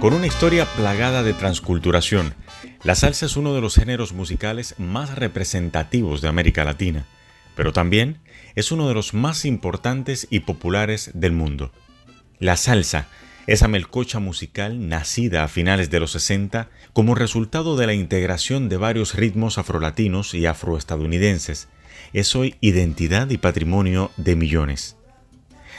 [0.00, 2.32] Con una historia plagada de transculturación,
[2.84, 7.04] la salsa es uno de los géneros musicales más representativos de América Latina,
[7.56, 8.18] pero también
[8.54, 11.72] es uno de los más importantes y populares del mundo.
[12.38, 13.08] La salsa,
[13.48, 18.76] esa melcocha musical nacida a finales de los 60 como resultado de la integración de
[18.76, 21.66] varios ritmos afrolatinos y afroestadounidenses,
[22.12, 24.97] es hoy identidad y patrimonio de millones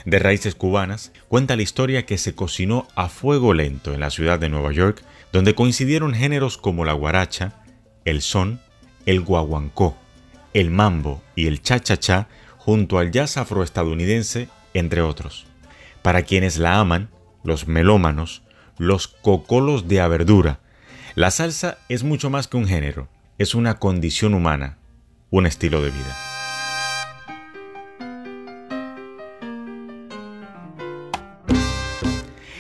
[0.06, 4.40] de raíces cubanas, cuenta la historia que se cocinó a fuego lento en la ciudad
[4.40, 7.64] de Nueva York, donde coincidieron géneros como la guaracha,
[8.06, 8.60] el son,
[9.06, 9.98] el guaguancó,
[10.54, 12.28] el mambo y el cha-cha-cha
[12.58, 15.46] junto al jazz afroestadounidense, entre otros.
[16.02, 17.10] Para quienes la aman,
[17.44, 18.44] los melómanos,
[18.78, 20.60] los cocolos de verdura,
[21.16, 24.78] la salsa es mucho más que un género, es una condición humana,
[25.30, 26.39] un estilo de vida.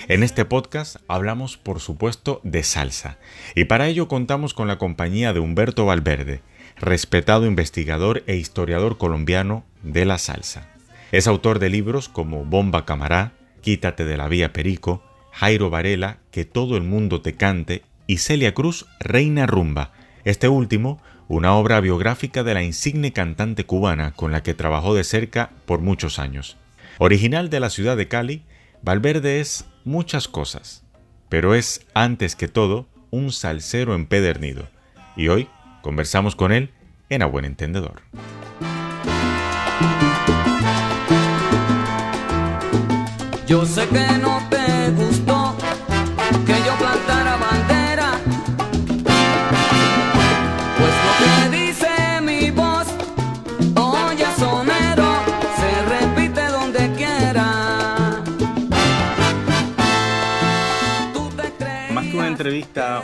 [0.09, 3.19] En este podcast hablamos por supuesto de salsa
[3.53, 6.41] y para ello contamos con la compañía de Humberto Valverde,
[6.77, 10.67] respetado investigador e historiador colombiano de la salsa.
[11.11, 16.43] Es autor de libros como Bomba Camará, Quítate de la Vía Perico, Jairo Varela, Que
[16.43, 19.91] todo el mundo te cante y Celia Cruz, Reina Rumba.
[20.25, 25.03] Este último, una obra biográfica de la insigne cantante cubana con la que trabajó de
[25.03, 26.57] cerca por muchos años.
[26.97, 28.41] Original de la ciudad de Cali,
[28.81, 30.83] Valverde es muchas cosas,
[31.29, 34.67] pero es antes que todo un salsero empedernido.
[35.15, 35.49] Y hoy
[35.81, 36.71] conversamos con él
[37.09, 38.01] en A Buen Entendedor.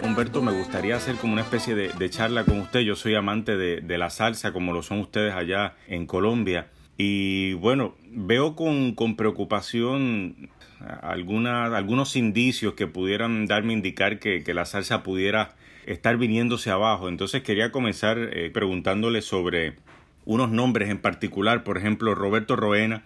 [0.03, 2.81] Humberto, me gustaría hacer como una especie de, charla con usted.
[2.81, 6.67] Yo soy amante de, la salsa, como lo son ustedes allá en Colombia.
[6.97, 10.49] Y bueno, veo con, preocupación
[11.01, 15.55] algunos indicios que pudieran darme indicar que, que la salsa pudiera
[15.85, 17.07] estar viniéndose abajo.
[17.07, 19.75] Entonces quería comenzar eh, preguntándole sobre
[20.25, 23.03] unos nombres en particular, por ejemplo, Roberto Roena,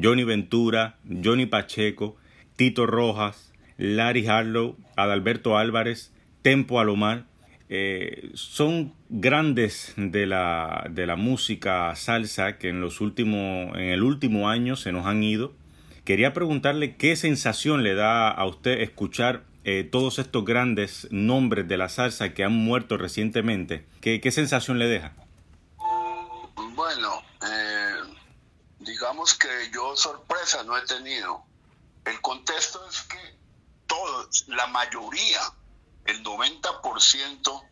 [0.00, 2.16] Johnny Ventura, Johnny Pacheco,
[2.56, 6.12] Tito Rojas, Larry Harlow, Adalberto Álvarez,
[6.42, 7.24] Tempo Alomar.
[7.70, 14.02] Eh, son grandes de la, de la música salsa que en los últimos, en el
[14.02, 15.54] último año se nos han ido.
[16.04, 21.76] Quería preguntarle qué sensación le da a usted escuchar eh, todos estos grandes nombres de
[21.76, 23.86] la salsa que han muerto recientemente.
[24.00, 25.12] ¿Qué, sensación le deja?
[26.74, 27.96] Bueno, eh,
[28.78, 31.42] digamos que yo sorpresa no he tenido.
[32.06, 33.37] El contexto es que
[33.88, 35.40] todos, la mayoría,
[36.04, 37.62] el 90%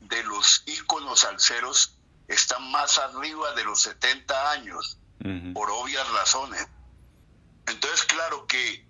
[0.00, 1.98] de los íconos salseros
[2.28, 4.98] están más arriba de los 70 años,
[5.54, 6.66] por obvias razones.
[7.66, 8.84] Entonces, claro que,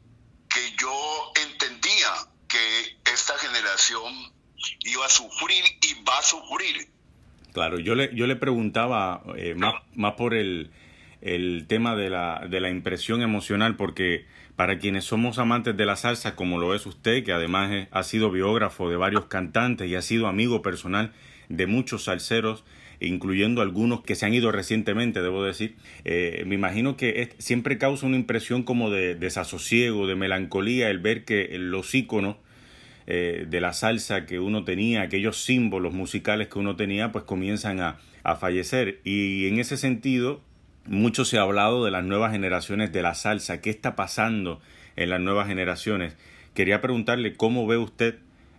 [0.49, 2.09] que yo entendía
[2.49, 4.33] que esta generación
[4.81, 6.89] iba a sufrir y va a sufrir.
[7.53, 10.73] Claro, yo le, yo le preguntaba eh, más, más por el,
[11.23, 14.27] el tema de la, de la impresión emocional, porque
[14.57, 18.31] para quienes somos amantes de la salsa, como lo es usted, que además ha sido
[18.31, 21.13] biógrafo de varios cantantes y ha sido amigo personal
[21.49, 22.65] de muchos salseros,
[23.01, 28.07] incluyendo algunos que se han ido recientemente, debo decir, eh, me imagino que siempre causa
[28.07, 32.37] una impresión como de desasosiego, de melancolía, el ver que los íconos
[33.07, 37.81] eh, de la salsa que uno tenía, aquellos símbolos musicales que uno tenía, pues comienzan
[37.81, 39.01] a, a fallecer.
[39.05, 40.41] Y en ese sentido,
[40.87, 43.61] mucho se ha hablado de las nuevas generaciones de la salsa.
[43.61, 44.61] ¿Qué está pasando
[44.97, 46.15] en las nuevas generaciones?
[46.55, 48.19] Quería preguntarle cómo ve usted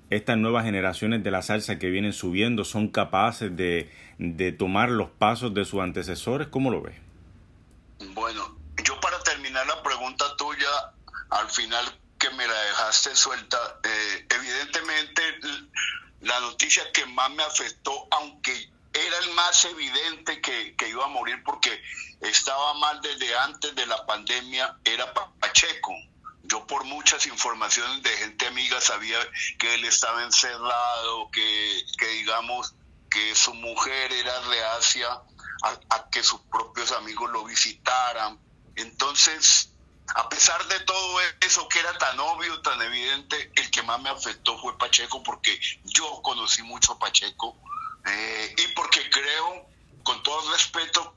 [0.10, 2.64] estas nuevas generaciones de la salsa que vienen subiendo.
[2.66, 6.48] ¿Son capaces de, de tomar los pasos de sus antecesores?
[6.48, 7.00] ¿Cómo lo ve?
[8.14, 10.68] Bueno, yo para terminar la pregunta tuya,
[11.30, 11.86] al final
[12.18, 15.22] que me la dejaste suelta, eh, evidentemente
[16.22, 21.10] la noticia que más me afectó, aunque era el más evidente que, que, iba a
[21.10, 21.82] morir porque
[22.22, 25.94] estaba mal desde antes de la pandemia, era Pacheco.
[26.44, 29.18] Yo por muchas informaciones de gente amiga sabía
[29.58, 32.76] que él estaba encerrado, que, que digamos
[33.10, 38.40] que su mujer era reacia a, a que sus propios amigos lo visitaran.
[38.76, 39.70] Entonces,
[40.16, 44.10] a pesar de todo eso que era tan obvio, tan evidente, el que más me
[44.10, 47.58] afectó fue Pacheco porque yo conocí mucho a Pacheco
[48.06, 49.68] eh, y porque creo,
[50.04, 51.16] con todo respeto,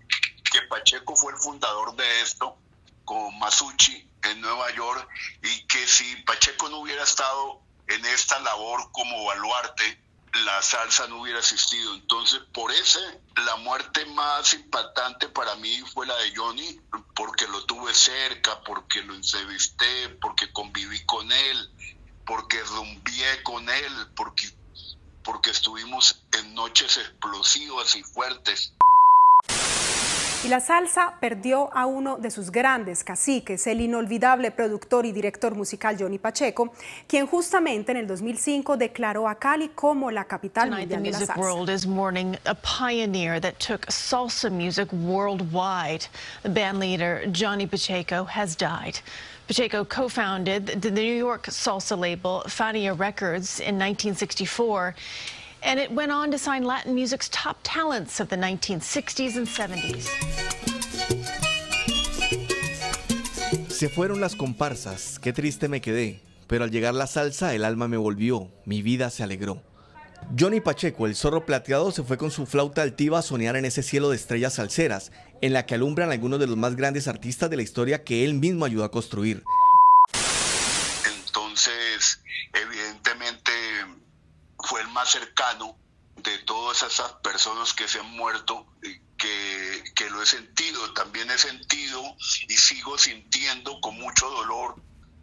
[0.53, 2.57] que Pacheco fue el fundador de esto
[3.05, 5.09] con Masucci en Nueva York
[5.43, 10.07] y que si Pacheco no hubiera estado en esta labor como baluarte,
[10.45, 11.95] la salsa no hubiera existido.
[11.95, 13.01] Entonces, por ese,
[13.45, 16.81] la muerte más impactante para mí fue la de Johnny,
[17.15, 21.71] porque lo tuve cerca, porque lo entrevisté, porque conviví con él,
[22.27, 24.51] porque rumbié con él, porque,
[25.27, 28.73] porque estuvimos en noches explosivas y fuertes.
[30.45, 35.57] Y la salsa perdió a uno de sus grandes caciques, el inolvidable productor y director
[35.57, 36.73] musical Johnny Pacheco,
[37.09, 41.11] quien justamente en el 2005 declaró a Cali como la capital Tonight, the mundial de
[41.11, 41.41] la music salsa.
[41.41, 46.07] world is mourning a pioneer that took salsa music worldwide.
[46.45, 49.01] The band leader, Johnny Pacheco, has died.
[49.47, 54.93] Pacheco co-founded the New York salsa label Fania Records in 1964,
[55.63, 60.09] and it went on to sign Latin music's top talents of the 1960s and 70s.
[63.71, 67.87] Se fueron las comparsas, qué triste me quedé, pero al llegar la salsa el alma
[67.87, 69.63] me volvió, mi vida se alegró.
[70.37, 73.83] Johnny Pacheco, el zorro plateado, se fue con su flauta altiva a soñar en ese
[73.83, 77.57] cielo de estrellas salseras, en la que alumbran algunos de los más grandes artistas de
[77.57, 79.45] la historia que él mismo ayudó a construir.
[81.05, 82.23] Entonces,
[82.53, 83.53] evidentemente,
[84.59, 85.79] fue el más cercano
[86.17, 88.67] de todas esas personas que se han muerto,
[89.17, 92.03] que, que lo he sentido, también he sentido
[92.49, 94.77] y sigo sintiendo con mucho dolor.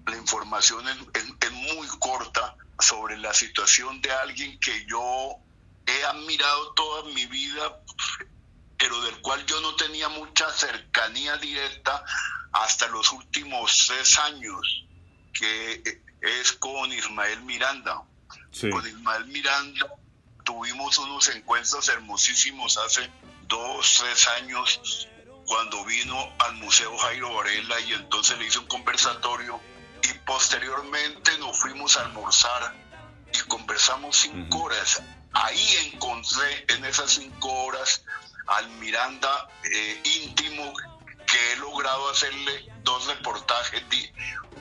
[0.07, 5.37] La información es, es, es muy corta sobre la situación de alguien que yo
[5.85, 7.79] he admirado toda mi vida,
[8.83, 12.03] pero del cual yo no tenía mucha cercanía directa
[12.51, 14.83] hasta los últimos tres años,
[15.31, 18.01] que es con Ismael Miranda.
[18.51, 18.69] Sí.
[18.69, 19.87] Con Ismael Miranda
[20.43, 23.09] tuvimos unos encuentros hermosísimos hace
[23.43, 25.07] dos, tres años,
[25.45, 29.61] cuando vino al Museo Jairo Varela y entonces le hice un conversatorio
[30.03, 32.75] y posteriormente nos fuimos a almorzar
[33.33, 34.65] y conversamos cinco uh -huh.
[34.65, 35.01] horas.
[35.31, 38.03] Ahí encontré en esas cinco horas
[38.47, 40.73] al Miranda eh, íntimo
[41.25, 43.81] que he logrado hacerle dos reportajes,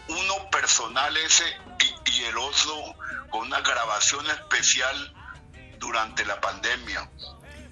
[0.09, 1.45] uno personal ese
[1.81, 2.95] y, y el otro
[3.31, 5.15] con una grabación especial
[5.79, 7.11] durante la pandemia.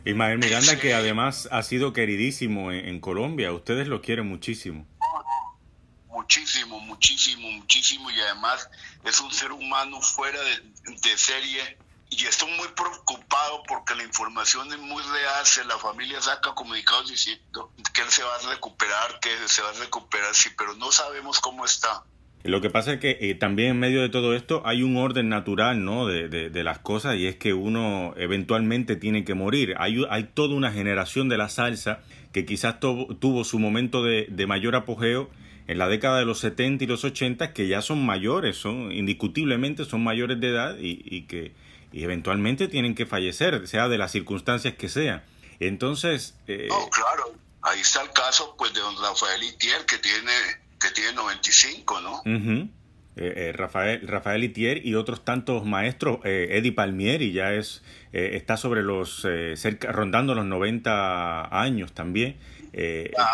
[0.05, 4.87] Ismael Miranda, ese, que además ha sido queridísimo en, en Colombia, ustedes lo quieren muchísimo.
[6.09, 8.69] Muchísimo, muchísimo, muchísimo y además
[9.05, 10.61] es un ser humano fuera de,
[11.03, 11.79] de, serie
[12.11, 17.73] y estoy muy preocupado porque la información es muy real, la familia saca comunicados diciendo
[17.95, 21.41] que él se va a recuperar, que se va a recuperar, sí, pero no sabemos
[21.41, 22.05] cómo está.
[22.43, 25.29] Lo que pasa es que eh, también en medio de todo esto hay un orden
[25.29, 26.07] natural ¿no?
[26.07, 29.75] de, de, las cosas y es que uno eventualmente tiene que morir.
[29.79, 32.01] Hay, hay toda una generación de la salsa
[32.33, 35.29] que quizás tuvo, tuvo su momento de, de mayor apogeo
[35.67, 39.85] en la década de los 70 y los 80 que ya son mayores, son indiscutiblemente
[39.85, 41.53] son mayores de edad y, y que
[41.93, 45.25] y eventualmente tienen que fallecer, sea de las circunstancias que sea.
[45.59, 46.35] Entonces...
[46.47, 46.67] Eh...
[46.69, 50.33] No, claro, ahí está el caso pues de don Rafael Itier que tiene,
[50.81, 52.21] que tiene 95, ¿no?
[52.21, 52.71] Uh -huh.
[53.17, 57.83] eh, eh, Rafael, Rafael Itier y otros tantos maestros, eh, Eddie Palmieri ya es,
[58.13, 62.39] eh, está sobre los, cerca, rondando los 90 años también.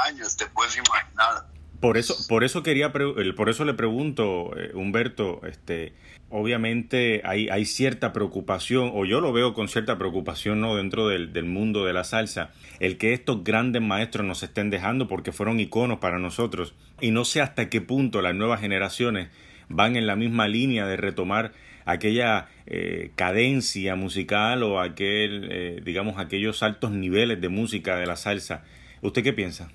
[0.06, 1.55] años, te puedes imaginar.
[1.86, 5.92] Por eso, por eso quería, por eso le pregunto, Humberto, este,
[6.30, 10.74] obviamente hay, cierta preocupación, o yo lo veo con cierta preocupación, ¿no?
[10.74, 12.50] Dentro del, del mundo de la salsa,
[12.80, 16.74] el que estos grandes maestros nos estén dejando porque fueron iconos para nosotros.
[17.00, 19.28] Y no sé hasta qué punto las nuevas generaciones
[19.68, 21.52] van en la misma línea de retomar
[21.84, 28.16] aquella eh, cadencia musical o aquel, eh, digamos, aquellos altos niveles de música de la
[28.16, 28.64] salsa.
[29.02, 29.70] ¿Usted qué piensa?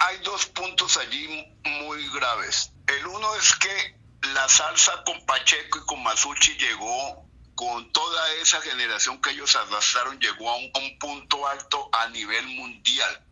[0.00, 1.26] Hay dos puntos allí
[1.64, 2.72] muy graves.
[2.86, 3.96] El uno es que
[4.34, 10.20] la salsa con Pacheco y con Masucci llegó con toda esa generación que ellos arrastraron,
[10.20, 13.26] llegó a un, a un, punto alto a nivel mundial.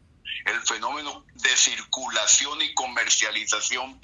[0.44, 4.00] El fenómeno de circulación y comercialización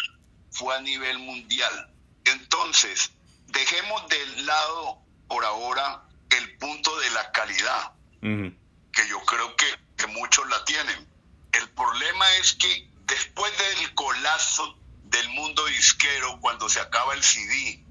[0.52, 1.92] fue a nivel mundial.
[2.24, 3.10] Entonces,
[3.48, 7.92] dejemos de lado por ahora el punto de la calidad.
[8.22, 8.58] Uh -huh.
[8.92, 9.66] que yo creo que,
[9.96, 11.11] que muchos la tienen.
[11.52, 17.84] El problema es que después del colapso del mundo disquero, cuando se acaba el CD,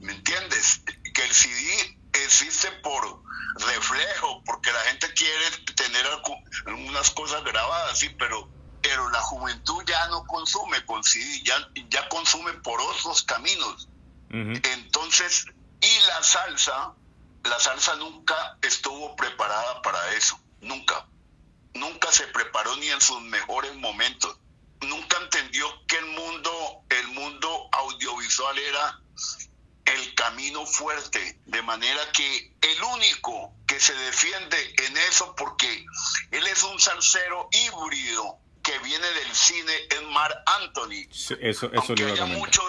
[0.00, 0.82] ¿me entiendes?
[1.14, 3.22] Que el CD existe por
[3.58, 5.44] reflejo, porque la gente quiere
[5.74, 6.06] tener
[6.66, 8.50] unas cosas grabadas, sí, pero,
[8.82, 11.54] pero la juventud ya no consume con CD, ya,
[11.88, 13.88] ya consume por otros caminos.
[14.28, 15.46] Entonces,
[15.80, 16.94] y la salsa,
[17.44, 21.06] la salsa nunca estuvo preparada para eso, nunca.
[22.16, 24.38] Se preparó ni en sus mejores momentos.
[24.80, 28.98] Nunca entendió que el mundo, el mundo audiovisual era
[29.84, 34.56] el camino fuerte, de manera que el único que se defiende
[34.86, 35.84] en eso, porque
[36.30, 41.06] él es un salsero híbrido que viene del cine, es Mar Anthony.
[41.10, 42.64] eso, eso aunque, haya muchos,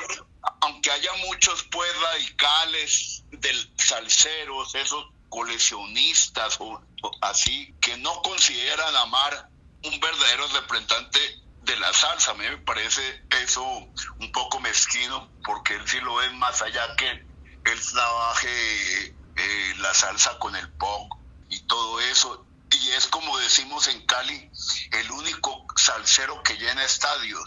[0.59, 6.81] aunque haya muchos pues radicales del salseros, esos coleccionistas o,
[7.21, 9.49] así, que no consideran a Mar
[9.83, 11.19] un verdadero representante
[11.61, 12.31] de la salsa.
[12.31, 16.95] A mí me parece eso un poco mezquino porque él sí lo ve más allá
[16.95, 17.27] que
[17.71, 21.11] él trabaje eh, la salsa con el pop
[21.49, 22.45] y todo eso.
[22.71, 24.51] Y es como decimos en Cali,
[24.91, 27.41] el único salsero que llena estadios.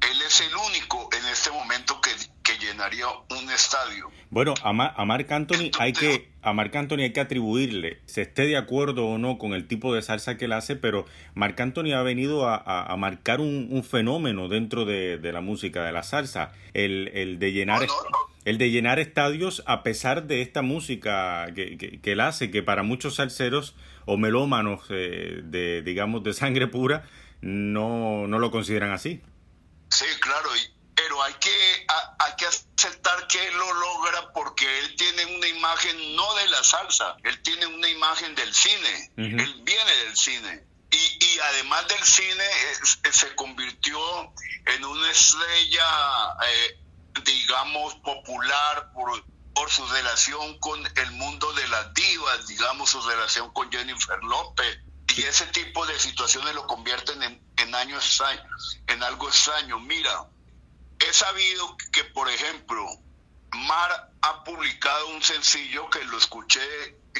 [0.00, 2.14] Él es el único en este momento que,
[2.48, 4.10] que llenaría un estadio.
[4.30, 8.46] Bueno, a, a Marc Anthony hay que a Marc Anthony hay que atribuirle, se esté
[8.46, 11.92] de acuerdo o no con el tipo de salsa que él hace, pero Marc Anthony
[11.94, 17.52] ha venido a, marcar un, fenómeno dentro de, la música de la salsa, el, de
[17.52, 17.86] llenar
[18.44, 23.16] el de llenar estadios a pesar de esta música que, él hace, que para muchos
[23.16, 23.74] salseros
[24.06, 27.04] o melómanos eh, de digamos de sangre pura
[27.42, 29.20] no, no lo consideran así.
[29.90, 30.48] Sí, claro,
[30.98, 31.86] pero hay que,
[32.18, 36.64] hay que aceptar que él lo logra porque él tiene una imagen no de la
[36.64, 40.64] salsa, él tiene una imagen del cine, él viene del cine.
[40.90, 42.44] Y, y además del cine
[43.12, 44.00] se convirtió
[44.66, 45.86] en una estrella,
[46.48, 46.80] eh,
[47.24, 49.24] digamos, popular por,
[49.54, 54.80] por su relación con el mundo de las divas, digamos, su relación con Jennifer López.
[55.16, 58.20] Y ese tipo de situaciones lo convierten en, en, años,
[58.88, 59.78] en algo extraño.
[59.78, 60.26] Mira,
[61.08, 62.84] he sabido que, por ejemplo,
[63.52, 66.60] Mar ha publicado un sencillo que lo escuché,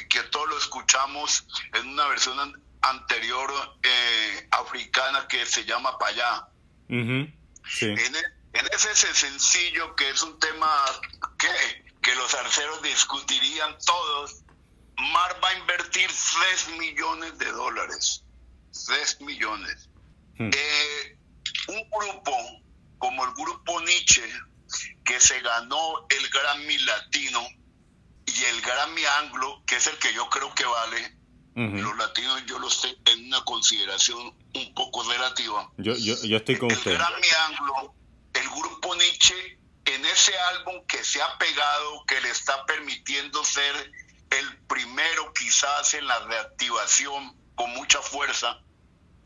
[0.09, 3.51] que todos lo escuchamos en una versión anterior
[3.83, 6.47] eh, africana que se llama Payá.
[6.87, 8.11] E,
[8.53, 10.67] en, ese sencillo, que es un tema
[11.37, 14.43] que, que los arceros discutirían todos,
[14.97, 18.23] Mar va a invertir 3 millones de dólares.
[18.87, 19.89] 3 millones.
[20.37, 21.17] Eh,
[21.67, 22.61] un grupo
[22.99, 24.21] como el grupo Nietzsche,
[25.03, 27.47] que se ganó el Grammy Latino
[28.27, 31.15] y el Grammy Anglo, que es el que yo creo que vale.
[31.55, 35.69] Los latinos yo los tengo en una consideración un poco relativa.
[35.77, 36.93] Yo, yo, yo estoy con el usted.
[36.93, 37.95] Grammy Anglo,
[38.33, 43.91] el grupo Nietzsche, en ese álbum que se ha pegado, que le está permitiendo ser
[44.29, 48.61] el primero quizás en la reactivación con mucha fuerza,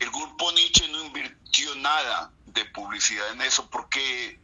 [0.00, 1.43] el grupo Nietzsche no invirtió
[1.76, 4.40] nada de publicidad en eso porque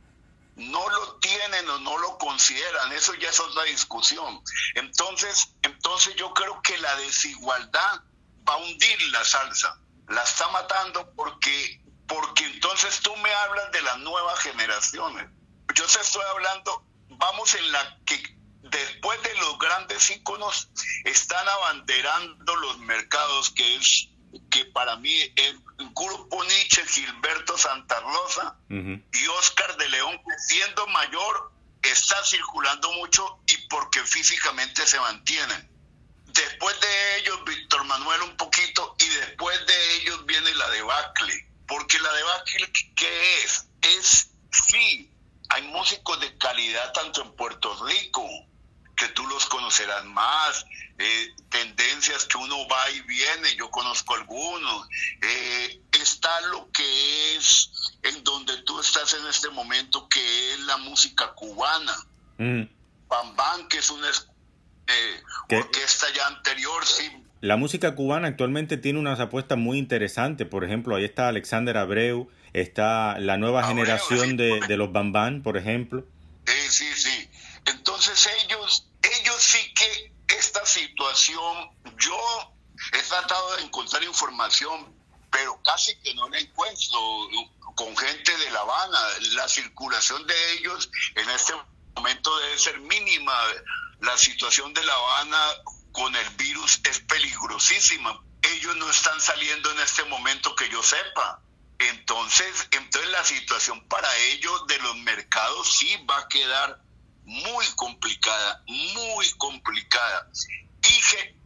[0.56, 4.42] no lo tienen o no lo consideran, eso ya es otra discusión.
[4.74, 8.02] Entonces, entonces yo creo que la desigualdad
[8.48, 13.82] va a hundir la salsa, la está matando porque porque entonces tú me hablas de
[13.82, 15.30] las nuevas generaciones.
[15.76, 18.20] Yo te estoy hablando, vamos en la que
[18.62, 20.70] después de los grandes íconos
[21.04, 24.08] están abanderando los mercados que es
[24.50, 25.60] que para mí el
[25.94, 33.56] grupo Nietzsche, Gilberto Santa Rosa y Oscar de León, siendo mayor, está circulando mucho y
[33.68, 35.68] porque físicamente se mantienen.
[36.26, 41.48] Después de ellos, Víctor Manuel un poquito y después de ellos viene la debacle.
[41.66, 43.66] Porque la debacle, ¿qué es?
[43.82, 45.10] Es, sí,
[45.48, 48.28] hay músicos de calidad tanto en Puerto Rico,
[49.00, 50.66] que tú los conocerás más,
[50.98, 54.88] eh, tendencias que uno va y viene, yo conozco algunos,
[55.22, 60.76] eh, está lo que es en donde tú estás en este momento, que es la
[60.76, 61.96] música cubana,
[62.36, 62.62] mm.
[63.08, 65.22] Bam que es una eh,
[65.56, 67.10] orquesta ya anterior, sí.
[67.40, 72.28] La música cubana actualmente tiene unas apuestas muy interesantes, por ejemplo, ahí está Alexander Abreu,
[72.52, 76.04] está la nueva generación de, de los Bam por ejemplo.
[76.44, 77.30] Sí, sí, sí.
[77.64, 78.89] Entonces ellos
[79.40, 82.54] ellos sí que esta situación, yo
[82.92, 84.94] he tratado de encontrar información,
[85.30, 87.00] pero casi que no la encuentro
[87.74, 88.98] con gente de La Habana.
[89.32, 91.54] La circulación de ellos en este
[91.96, 93.32] momento debe ser mínima.
[94.00, 95.38] La situación de La Habana
[95.92, 98.22] con el virus es peligrosísima.
[98.42, 101.42] ellos no están saliendo en este momento que yo sepa.
[101.78, 106.82] Entonces, entonces la situación para ellos de los mercados sí va a quedar
[107.30, 110.28] muy complicada, muy complicada.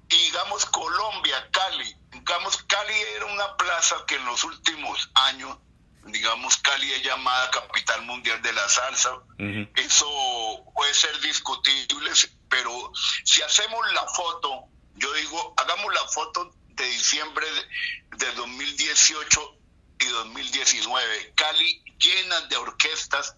[0.08, 5.58] Y digamos, Colombia, Cali, digamos, Cali era una plaza que en los últimos años,
[6.06, 9.10] digamos, Cali es llamada capital mundial de la salsa.
[9.74, 12.10] Eso puede ser discutible,
[12.48, 12.92] pero
[13.24, 14.64] si hacemos la foto,
[14.94, 17.46] yo digo, hagamos la foto de diciembre
[18.16, 19.58] de, 2018
[20.00, 23.36] y 2019, Cali llena de orquestas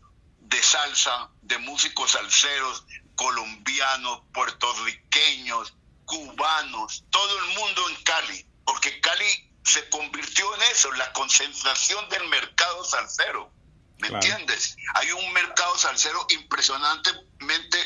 [0.48, 2.84] de salsa, de músicos salseros,
[3.14, 5.74] colombianos, puertorriqueños,
[6.04, 12.28] cubanos, todo el mundo en Cali, porque Cali se convirtió en eso, la concentración del
[12.28, 13.52] mercado salsero.
[13.98, 14.76] ¿Me entiendes?
[14.94, 17.78] Hay un mercado salsero impresionantemente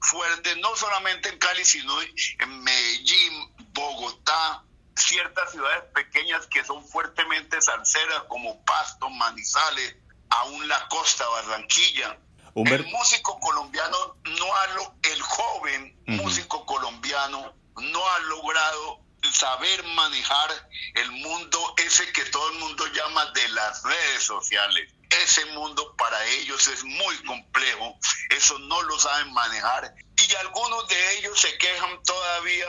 [0.00, 4.64] fuerte, no solamente en Cali, sino en Medellín, Bogotá,
[4.96, 9.96] ciertas ciudades pequeñas que son fuertemente salseras, como Pasto, Manizales,
[10.30, 12.18] aún la costa, Barranquilla.
[12.54, 19.00] El músico colombiano no ha lo, el joven músico colombiano no ha logrado
[19.32, 20.50] saber manejar
[20.94, 24.92] el mundo ese que todo el mundo llama de las redes sociales.
[25.10, 27.96] Ese mundo para ellos es muy complejo,
[28.30, 29.94] eso no lo saben manejar
[30.28, 32.66] y algunos de ellos se quejan todavía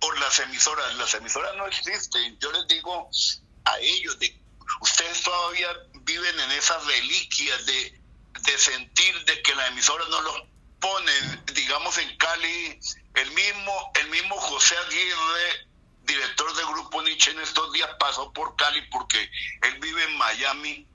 [0.00, 0.94] por las emisoras.
[0.96, 2.38] Las emisoras no existen.
[2.38, 3.10] Yo les digo
[3.64, 4.35] a ellos, de,
[4.80, 5.68] ustedes todavía
[6.02, 8.00] viven en esas reliquias de,
[8.42, 10.42] de sentir de que la emisora no los
[10.80, 12.78] ponen, digamos en Cali,
[13.14, 15.68] el mismo, el mismo José Aguirre,
[16.02, 19.30] director del grupo Nietzsche en estos días pasó por Cali porque
[19.62, 20.88] él vive en Miami.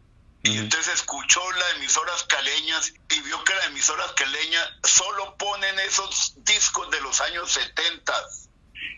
[0.43, 6.33] Y entonces escuchó las emisoras caleñas y vio que las emisoras caleñas solo ponen esos
[6.37, 8.13] discos de los años 70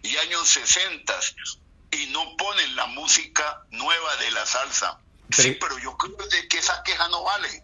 [0.04, 1.20] y años 60
[1.94, 5.00] y no ponen la música nueva de la salsa.
[5.32, 6.18] Sí, pero yo creo
[6.50, 7.60] que esa queja no vale.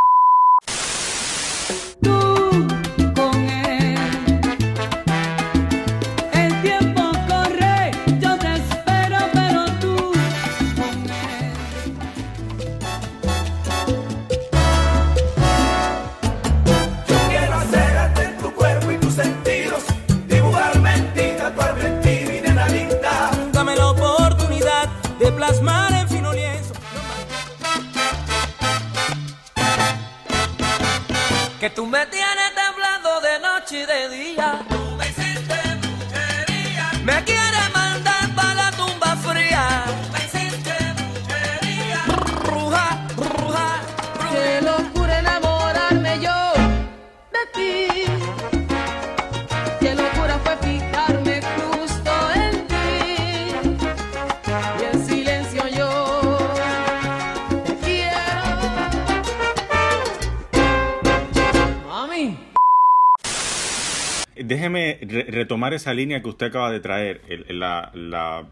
[65.79, 68.45] Esa línea que usted acaba de traer, la,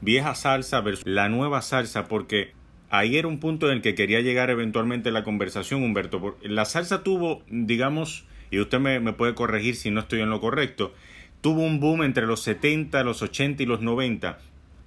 [0.00, 2.52] vieja salsa versus la nueva salsa, porque
[2.88, 6.36] ahí era un punto en el que quería llegar eventualmente la conversación, Humberto.
[6.42, 10.40] La salsa tuvo, digamos, y usted me, me puede corregir si no estoy en lo
[10.40, 10.92] correcto,
[11.40, 14.38] tuvo un boom entre los 70, los 80 y los 90.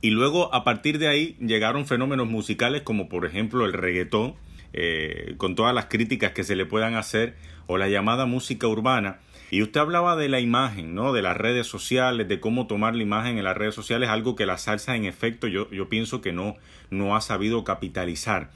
[0.01, 4.35] Y luego a partir de ahí llegaron fenómenos musicales como por ejemplo el reggaetón,
[4.73, 7.35] eh, con todas las críticas que se le puedan hacer,
[7.67, 9.19] o la llamada música urbana.
[9.53, 11.13] Y usted hablaba de la imagen, ¿no?
[11.13, 14.47] De las redes sociales, de cómo tomar la imagen en las redes sociales, algo que
[14.47, 16.55] la salsa en efecto yo, yo pienso que no,
[16.89, 18.49] no ha sabido capitalizar.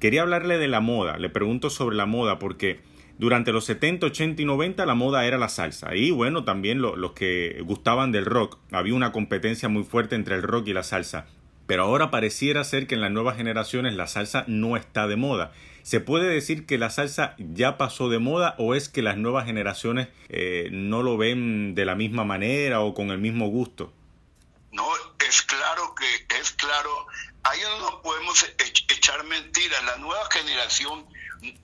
[0.00, 2.80] Quería hablarle de la moda, le pregunto sobre la moda porque
[3.18, 6.94] durante los 70, 80 y 90 la moda era la salsa y bueno, también lo-
[6.94, 8.58] los que gustaban del rock.
[8.70, 11.26] Había una competencia muy fuerte entre el rock y la salsa.
[11.68, 15.52] Pero ahora pareciera ser que en las nuevas generaciones la salsa no está de moda.
[15.82, 19.44] ¿Se puede decir que la salsa ya pasó de moda o es que las nuevas
[19.46, 23.92] generaciones eh, no lo ven de la misma manera o con el mismo gusto?
[24.72, 24.86] No,
[25.28, 27.06] es claro que es claro.
[27.42, 29.84] Ahí no podemos ech- echar mentiras.
[29.84, 31.06] La nueva generación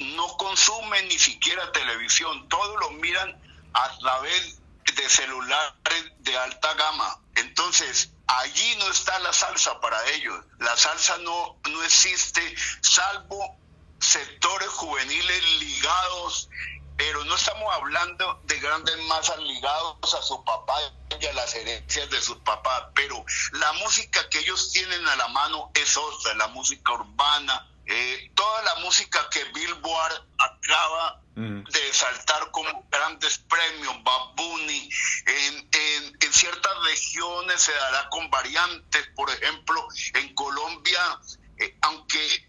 [0.01, 2.47] no consume ni siquiera televisión.
[2.49, 3.37] Todos lo miran
[3.73, 4.61] a través
[4.97, 7.21] de celulares de alta gama.
[7.37, 10.37] Entonces, allí no está la salsa para ellos.
[10.59, 13.57] La salsa no, no existe, salvo
[14.01, 16.49] sectores juveniles ligados
[16.97, 20.75] pero no estamos hablando de grandes masas ligados a su papá
[21.21, 25.29] y a las herencias de sus papás, pero la música que ellos tienen a la
[25.29, 32.51] mano es otra, la música urbana, eh, toda la música que Billboard acaba de saltar
[32.53, 34.89] como grandes premios, Babuni,
[35.27, 41.21] en, en, en, ciertas regiones se dará con variantes, por ejemplo, en Colombia,
[41.59, 42.49] eh, aunque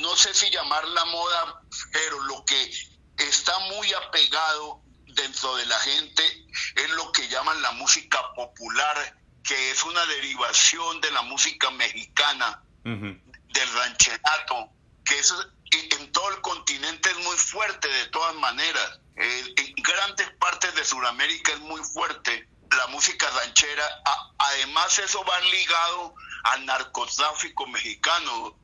[0.00, 1.62] no sé si llamar la moda,
[1.92, 2.70] pero lo que
[3.16, 9.70] está muy apegado dentro de la gente es lo que llaman la música popular, que
[9.70, 13.22] es una derivación de la música mexicana, uh -huh.
[13.54, 14.70] del rancherato,
[15.04, 15.34] que es
[15.70, 19.00] en todo el continente es muy fuerte de todas maneras.
[19.16, 23.84] Eh, en grandes partes de Sudamérica es muy fuerte la música ranchera.
[24.38, 28.56] Además eso va ligado al narcotráfico mexicano.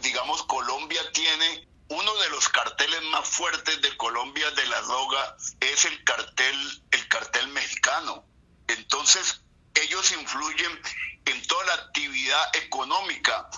[0.00, 5.84] Digamos, Colombia tiene uno de los carteles más fuertes de Colombia de la droga es
[5.84, 8.24] el cartel, el cartel mexicano.
[8.66, 9.40] Entonces,
[9.74, 10.80] ellos influyen
[11.26, 13.48] en toda la actividad económica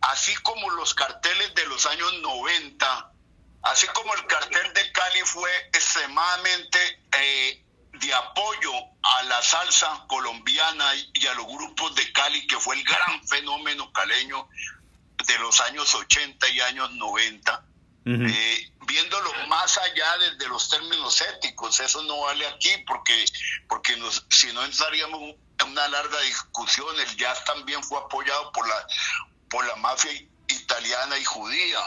[0.00, 3.12] así como los carteles de los años 90,
[3.62, 6.78] así como el cartel de Cali fue extremadamente
[7.12, 12.76] eh, de apoyo a la salsa colombiana y a los grupos de Cali, que fue
[12.76, 14.48] el gran fenómeno caleño
[15.26, 17.64] de los años 80 y años 90.
[18.06, 18.30] Uh -huh.
[18.30, 23.24] eh, viéndolo más allá desde los términos éticos, eso no vale aquí porque,
[23.68, 28.66] porque nos, si no entraríamos en una larga discusión, el jazz también fue apoyado por
[28.66, 28.86] la
[29.50, 30.12] por la mafia
[30.48, 31.80] italiana y judía.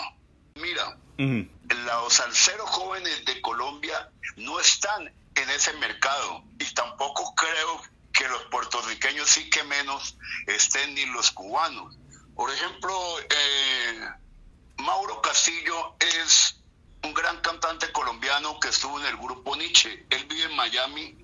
[0.55, 1.49] Mira, uh -huh.
[1.69, 7.81] los salseros jóvenes de Colombia no están en ese mercado y tampoco creo
[8.13, 11.95] que los puertorriqueños sí que menos estén ni los cubanos.
[12.35, 14.09] Por ejemplo, eh,
[14.77, 16.57] Mauro Castillo es
[17.03, 20.05] un gran cantante colombiano que estuvo en el grupo Nietzsche.
[20.09, 21.17] Él vive en Miami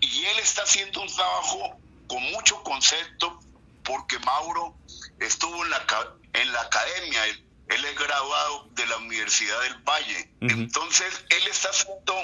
[0.00, 3.40] y él está haciendo un trabajo con mucho concepto
[3.84, 4.76] porque Mauro
[5.20, 5.86] estuvo en la,
[6.32, 10.30] en la academia, él, él, es graduado de la Universidad del Valle.
[10.40, 10.52] Uh -huh.
[10.52, 12.14] Entonces, él está haciendo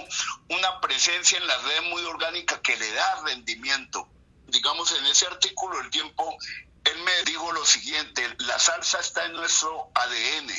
[0.49, 4.09] una presencia en las redes muy orgánica que le da rendimiento.
[4.47, 6.37] Digamos, en ese artículo El Tiempo,
[6.85, 10.51] él me dijo lo siguiente, la salsa está en nuestro ADN.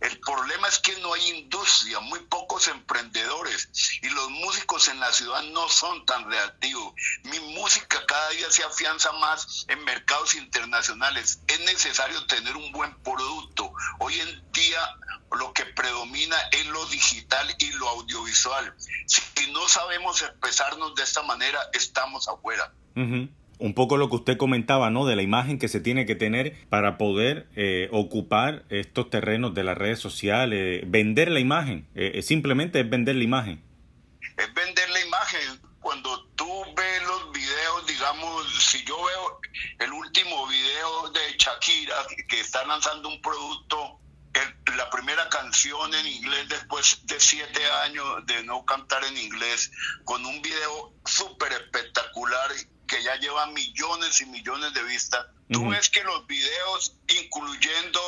[0.00, 3.68] El problema es que no hay industria, muy pocos emprendedores
[4.02, 6.94] y los músicos en la ciudad no son tan reactivos.
[7.24, 11.40] Mi música cada día se afianza más en mercados internacionales.
[11.46, 13.72] Es necesario tener un buen producto.
[13.98, 14.80] Hoy en día
[15.32, 18.74] lo que predomina es lo digital y lo audiovisual.
[19.06, 22.72] Si no sabemos expresarnos de esta manera, estamos afuera.
[23.58, 25.06] Un poco lo que usted comentaba, ¿no?
[25.06, 29.64] De la imagen que se tiene que tener para poder eh, ocupar estos terrenos de
[29.64, 33.62] las redes sociales, vender la imagen, eh, simplemente es vender la imagen.
[34.36, 35.60] Es vender la imagen.
[35.80, 39.40] Cuando tú ves los videos, digamos, si yo veo
[39.78, 41.94] el último video de Shakira,
[42.28, 44.00] que está lanzando un producto,
[44.76, 49.70] la primera canción en inglés después de siete años de no cantar en inglés,
[50.04, 52.50] con un video súper espectacular
[52.86, 55.26] que ya lleva millones y millones de vistas.
[55.50, 55.70] Tú uh -huh.
[55.70, 58.00] ves que los videos, incluyendo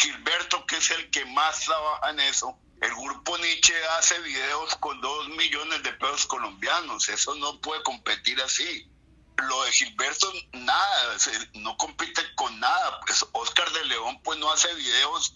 [0.00, 5.00] Gilberto, que es el que más trabaja en eso, el grupo Nietzsche hace videos con
[5.00, 7.08] dos millones de pesos colombianos.
[7.08, 8.88] Eso no puede competir así.
[9.36, 11.16] Lo de Gilberto, nada,
[11.54, 13.00] no compite con nada.
[13.06, 15.32] Pues Oscar de León, pues no hace videos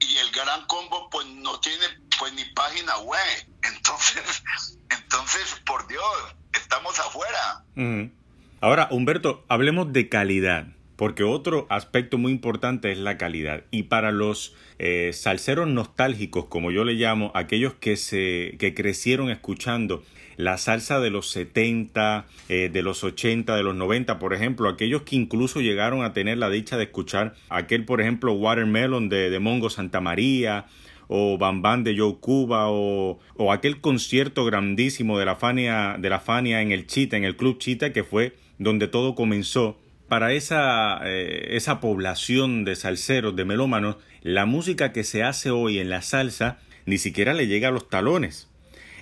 [0.00, 1.86] y el Gran Combo, pues no tiene
[2.18, 3.46] pues ni página web.
[3.62, 4.42] Entonces,
[4.90, 7.64] entonces, por Dios, estamos afuera.
[7.76, 8.19] Uh -huh.
[8.62, 13.64] Ahora, Humberto, hablemos de calidad, porque otro aspecto muy importante es la calidad.
[13.70, 19.30] Y para los eh, salseros nostálgicos, como yo le llamo, aquellos que, se, que crecieron
[19.30, 20.02] escuchando
[20.36, 25.02] la salsa de los 70, eh, de los 80, de los 90, por ejemplo, aquellos
[25.02, 29.70] que incluso llegaron a tener la dicha de escuchar aquel, por ejemplo, Watermelon de, Mongo
[29.70, 30.66] Santa María,
[31.08, 36.08] o Bam Bam de Joe Cuba o, o, aquel concierto grandísimo de la Fania de
[36.08, 39.80] la Fania en el Chita, en el Club Chita que fue donde todo comenzó.
[40.06, 45.78] Para esa, eh, esa población de salseros, de melómanos, la música que se hace hoy
[45.78, 48.48] en la salsa ni siquiera le llega a los talones.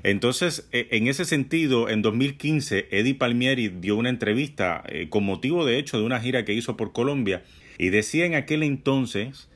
[0.02, 5.78] Entonces, en ese sentido, en 2015, Eddie Palmieri dio una entrevista eh, con motivo, de
[5.78, 7.42] hecho, de una gira que hizo por Colombia
[7.78, 9.48] y decía en aquel entonces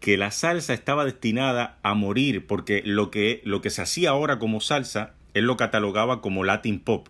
[0.00, 4.38] que la salsa estaba destinada a morir porque lo que, lo que se hacía ahora
[4.38, 7.08] como salsa, él lo catalogaba como Latin Pop.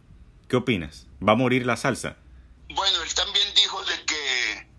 [0.48, 1.08] ¿Qué opinas?
[1.26, 2.16] ¿Va a morir la salsa?
[2.70, 4.72] Bueno, él también dijo de que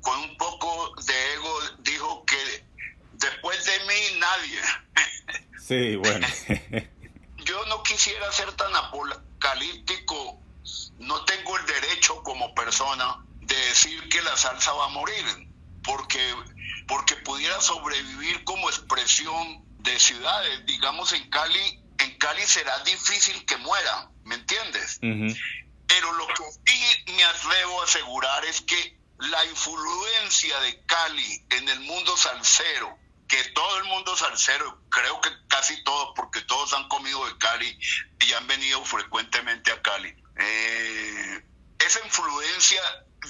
[0.00, 2.64] con un poco de ego dijo que
[3.12, 4.60] después de mí nadie.
[5.70, 6.26] Sí, bueno.
[7.44, 10.42] Yo no quisiera ser tan apocalíptico,
[10.98, 15.24] no tengo el derecho como persona de decir que la salsa va a morir,
[15.84, 16.34] porque
[16.90, 20.66] porque pudiera sobrevivir como expresión de ciudades.
[20.66, 24.98] Digamos en Cali, en Cali será difícil que muera, ¿me entiendes?
[25.00, 25.38] Ujú.
[25.90, 31.68] Pero lo que sí me atrevo a asegurar es que la influencia de Cali en
[31.68, 36.86] el mundo salsero, que todo el mundo salsero, creo que casi todos, porque todos han
[36.88, 37.76] comido de Cali
[38.20, 41.44] y han venido frecuentemente a Cali, eh,
[41.80, 42.80] esa influencia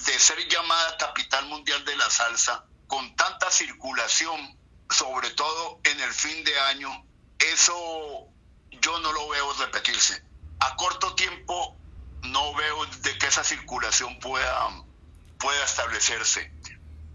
[0.05, 4.55] de ser llamada capital mundial de la salsa, con tanta circulación,
[4.87, 7.07] sobre todo en el fin de año,
[7.39, 8.27] eso
[8.69, 10.23] yo no lo veo repetirse.
[10.59, 11.80] A corto tiempo
[12.23, 14.69] no veo de que esa circulación pueda,
[15.39, 16.51] pueda establecerse.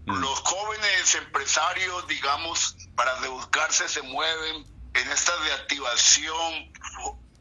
[0.05, 0.19] Mm.
[0.19, 6.71] Los jóvenes empresarios, digamos, para rebuscarse se mueven en esta reactivación.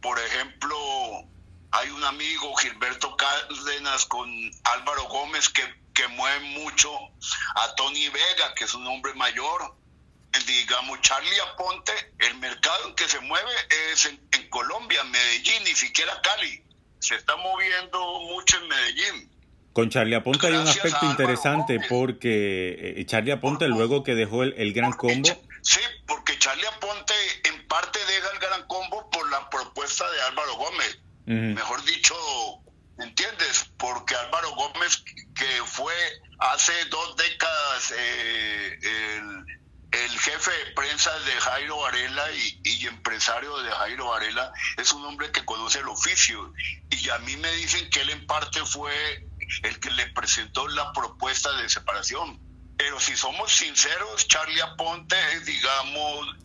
[0.02, 0.76] Por ejemplo,
[1.72, 4.28] hay un amigo, Gilberto Cárdenas, con
[4.64, 5.62] Álvaro Gómez, que,
[5.94, 6.90] que mueve mucho
[7.56, 9.76] a Tony Vega, que es un hombre mayor.
[10.46, 13.50] Digamos, Charlie Aponte, el mercado en que se mueve
[13.90, 16.65] es en, en Colombia, Medellín, ni siquiera Cali.
[16.98, 19.30] Se está moviendo mucho en Medellín.
[19.72, 21.88] Con Charlie Aponte hay un aspecto interesante Gómez.
[21.90, 26.66] porque eh, Charlie Aponte luego que dejó el, el gran combo, Cha- Sí, porque Charlie
[26.66, 30.98] Aponte en parte deja el gran combo por la propuesta de Álvaro Gómez.
[31.26, 32.14] Mejor dicho,
[33.00, 33.68] ¿entiendes?
[33.76, 35.02] Porque Álvaro Gómez,
[35.34, 35.92] que fue
[36.38, 39.44] hace dos décadas eh, el,
[40.04, 45.04] el jefe de prensa de Jairo Varela y, y empresario de Jairo Varela, es un
[45.04, 46.52] hombre que conoce el oficio.
[46.90, 49.26] Y a mí me dicen que él en parte fue
[49.62, 52.40] el que le presentó la propuesta de separación.
[52.76, 56.36] Pero si somos sinceros, Charlie Aponte, digamos,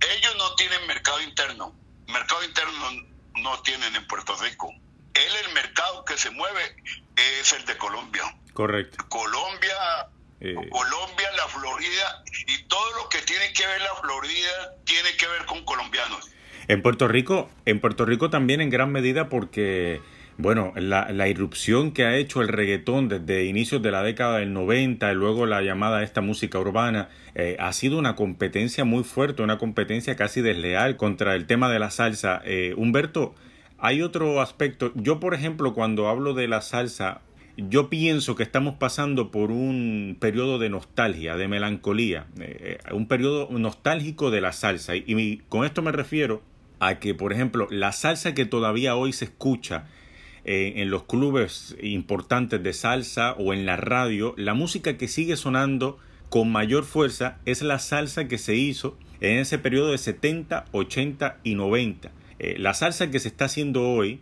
[0.00, 1.74] ellos no tienen mercado interno.
[2.06, 2.90] Mercado interno
[3.36, 4.72] no tienen en Puerto Rico.
[5.14, 6.76] Él, el mercado que se mueve
[7.16, 8.22] es el de Colombia.
[8.52, 9.04] correcto.
[9.08, 10.08] Colombia,
[10.40, 10.54] Eh.
[10.54, 15.46] Colombia, la Florida y todo lo que tiene que ver la Florida tiene que ver
[15.46, 16.30] con colombianos.
[16.68, 20.00] En Puerto Rico, en Puerto Rico también en gran medida porque,
[20.38, 24.52] bueno, la, la irrupción que ha hecho el reggaetón desde inicios de la década del
[24.52, 29.42] 90 y luego la llamada esta música urbana, eh, ha sido una competencia muy fuerte,
[29.42, 32.40] una competencia casi desleal contra el tema de la salsa.
[32.44, 33.34] Eh, Humberto,
[33.78, 34.92] hay otro aspecto.
[34.94, 37.20] Yo, por ejemplo, cuando hablo de la salsa,
[37.56, 43.06] yo pienso que estamos pasando por un periodo de nostalgia, de melancolía, eh, eh, un
[43.06, 44.96] periodo nostálgico de la salsa.
[44.96, 46.42] Y, con esto me refiero
[46.80, 49.86] a que, por ejemplo, la salsa que todavía hoy se escucha
[50.44, 55.36] eh, en los clubes importantes de salsa o en la radio, la música que sigue
[55.36, 55.98] sonando
[56.30, 61.38] con mayor fuerza es la salsa que se hizo en ese periodo de 70, 80
[61.44, 62.10] y 90.
[62.40, 64.20] Eh, la salsa que se está haciendo hoy,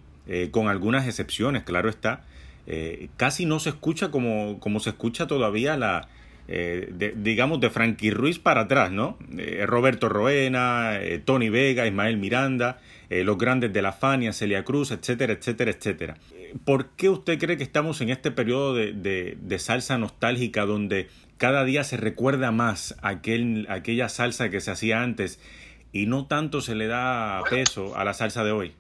[0.53, 2.25] con algunas excepciones, claro está,
[2.67, 6.09] eh, casi no se escucha como, como se escucha todavía la,
[6.49, 9.19] eh, de- digamos, de Frankie Ruiz para atrás, ¿no?
[9.39, 12.79] Eh, Roberto Roena, eh, Tony Vega, Ismael Miranda,
[13.11, 16.17] los grandes de la Fania, Celia Cruz, etcétera, etcétera, etcétera.
[16.65, 21.09] ¿Por qué usted cree que estamos en este periodo de, de- de salsa nostálgica donde
[21.37, 25.41] cada día se recuerda más aquel, aquella salsa que se hacía antes
[25.93, 28.73] y no tanto se le da peso a la salsa de hoy?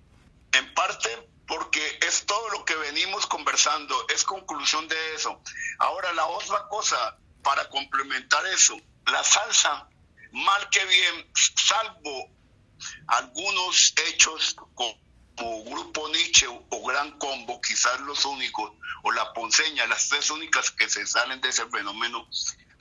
[0.58, 1.08] En parte
[1.52, 5.38] porque es todo lo que venimos conversando, es conclusión de eso.
[5.80, 9.86] Ahora la otra cosa, para complementar eso, la salsa,
[10.30, 12.30] mal que bien, salvo
[13.08, 20.08] algunos hechos como Grupo Nietzsche o Gran Combo, quizás los únicos, o La Ponceña, las
[20.08, 22.26] tres únicas que se salen de ese fenómeno,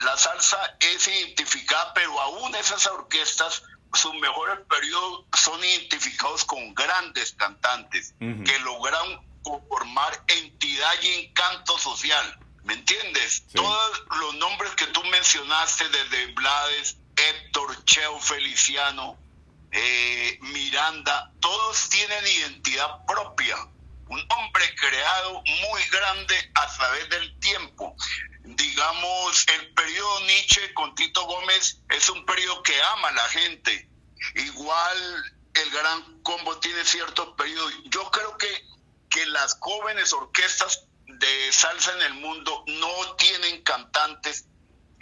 [0.00, 7.32] la salsa es identificada, pero aún esas orquestas, sus mejores periodos son identificados con grandes
[7.32, 12.38] cantantes que logran conformar entidad y encanto social.
[12.64, 13.44] ¿Me entiendes?
[13.48, 13.54] Sí.
[13.54, 19.18] Todos los nombres que tú mencionaste, desde Blades, Héctor, Cheo Feliciano,
[19.72, 23.56] eh, Miranda, todos tienen identidad propia.
[24.12, 27.96] Un hombre creado muy grande a través del tiempo.
[28.44, 33.88] Digamos, el periodo Nietzsche con Tito Gómez es un periodo que ama a la gente.
[34.34, 37.72] Igual el gran combo tiene ciertos periodos.
[37.84, 38.48] Yo creo que,
[39.08, 44.46] que las jóvenes orquestas de salsa en el mundo no tienen cantantes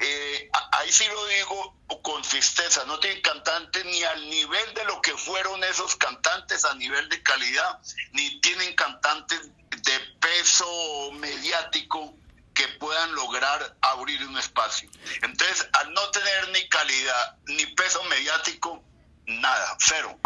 [0.00, 5.02] eh, ahí sí lo digo con tristeza, no tienen cantantes ni al nivel de lo
[5.02, 7.78] que fueron esos cantantes a nivel de calidad,
[8.12, 12.14] ni tienen cantantes de peso mediático
[12.54, 14.88] que puedan lograr abrir un espacio.
[15.22, 18.82] Entonces, al no tener ni calidad ni peso mediático,
[19.26, 20.18] nada, cero.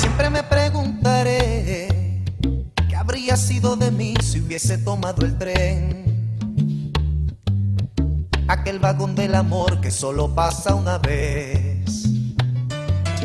[0.00, 1.88] Siempre me preguntaré
[2.88, 6.01] qué habría sido de mí si hubiese tomado el tren.
[8.52, 12.02] Aquel vagón del amor que solo pasa una vez.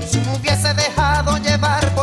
[0.08, 1.94] Si me hubiese dejado llevar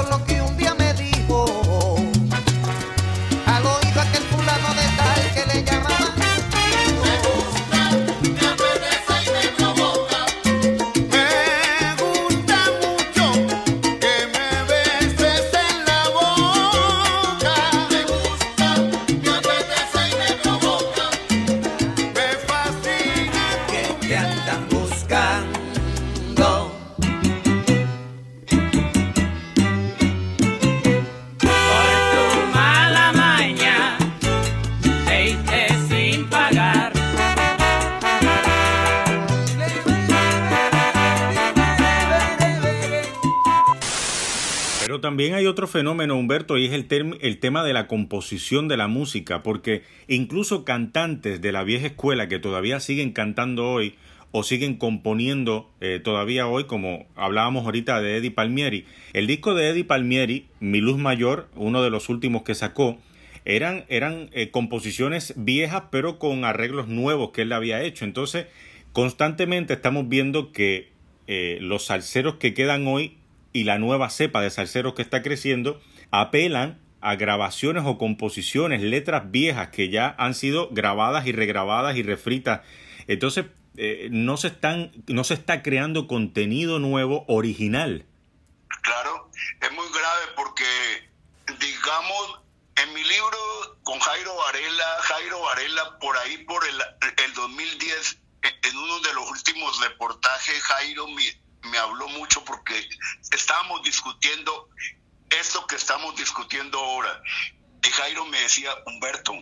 [45.15, 49.45] también hay otro fenómeno, Humberto, y es el, tema de la composición de la música,
[49.45, 53.95] porque incluso cantantes de la vieja escuela que todavía siguen cantando hoy
[54.33, 58.87] o siguen componiendo eh, todavía hoy, como hablábamos ahorita de Eddie Palmieri.
[59.13, 62.99] El disco de Eddie Palmieri, Mi Luz Mayor, uno de los últimos que sacó,
[63.45, 68.05] eran, eran eh, composiciones viejas, pero con arreglos nuevos que él había hecho.
[68.05, 68.47] Entonces,
[68.93, 70.89] constantemente estamos viendo que
[71.29, 73.17] eh, los salseros que quedan hoy
[73.55, 79.31] y la nueva cepa de salseros que está creciendo apelan a grabaciones o composiciones, letras
[79.31, 82.63] viejas que ya han sido grabadas y regrabadas y refritas.
[83.07, 88.07] Entonces, eh, no, se están, no se está creando contenido nuevo original.
[88.83, 90.65] Claro, es muy grave porque,
[91.61, 92.41] digamos,
[92.83, 93.39] en mi libro
[93.83, 96.75] con Jairo Varela, Jairo Varela, por ahí por el,
[97.25, 101.23] el 2010, en- uno de los últimos reportajes, Jairo me,
[101.65, 102.89] me habló mucho porque
[103.31, 104.69] estábamos discutiendo
[105.31, 107.23] esto que estamos discutiendo ahora.
[107.83, 109.33] Y Jairo me decía, Humberto,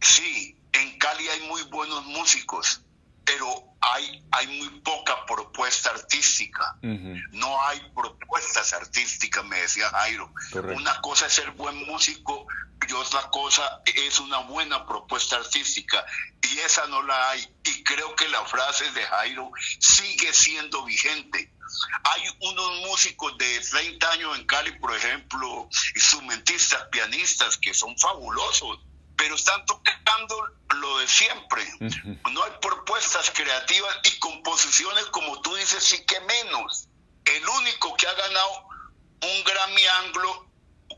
[0.00, 2.82] sí, en Cali hay muy buenos músicos,
[3.30, 6.76] pero hay, hay muy poca propuesta artística.
[6.82, 10.32] No hay propuestas artísticas, me decía Jairo.
[10.52, 10.76] Correcto.
[10.76, 12.46] Una cosa es ser buen músico
[12.88, 16.04] y otra cosa es una buena propuesta artística.
[16.42, 17.46] Y esa no la hay.
[17.64, 21.52] Y creo que la frase de Jairo sigue siendo vigente.
[22.02, 28.80] Hay unos músicos de 30 años en Cali, por ejemplo, instrumentistas, pianistas, que son fabulosos,
[29.20, 31.62] pero están tocando lo de siempre.
[32.32, 36.88] No hay propuestas creativas y composiciones, como tú dices, sí que menos.
[37.26, 38.68] El único que ha ganado
[39.22, 40.50] un Grammy Anglo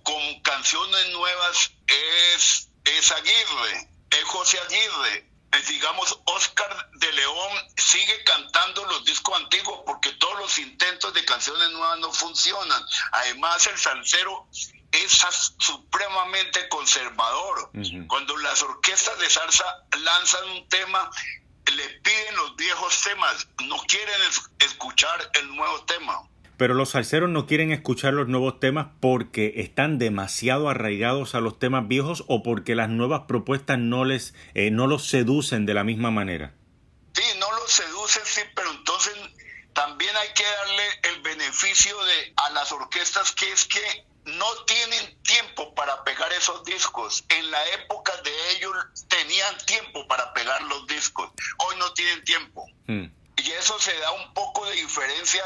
[0.05, 5.29] con canciones nuevas es, es Aguirre, es José Aguirre.
[5.51, 11.25] Eh, Digamos, Oscar de León sigue cantando los discos antiguos porque todos los intentos de
[11.25, 12.85] canciones nuevas no funcionan.
[13.11, 14.47] Además, el salsero
[14.93, 15.25] es
[15.59, 17.71] supremamente conservador.
[18.09, 19.65] Cuando las orquestas de salsa
[20.03, 21.11] lanzan un tema,
[21.75, 26.21] le piden los viejos temas, no quieren es- escuchar el nuevo tema.
[26.59, 31.59] Pero los salseros no quieren escuchar los nuevos temas porque están demasiado arraigados a los
[31.59, 35.83] temas viejos o porque las nuevas propuestas no les eh, no los seducen de la
[35.83, 36.53] misma manera.
[37.15, 39.15] Sí, no los seduce, sí, pero entonces
[39.73, 45.23] también hay que darle el beneficio de a las orquestas que es que no tienen
[45.23, 47.25] tiempo para pegar esos discos.
[47.29, 48.75] En la época de ellos
[49.09, 51.31] tenían tiempo para pegar los discos.
[51.59, 52.67] Hoy no tienen tiempo.
[52.87, 53.07] Mm.
[53.37, 55.43] Y eso se da un poco de diferencia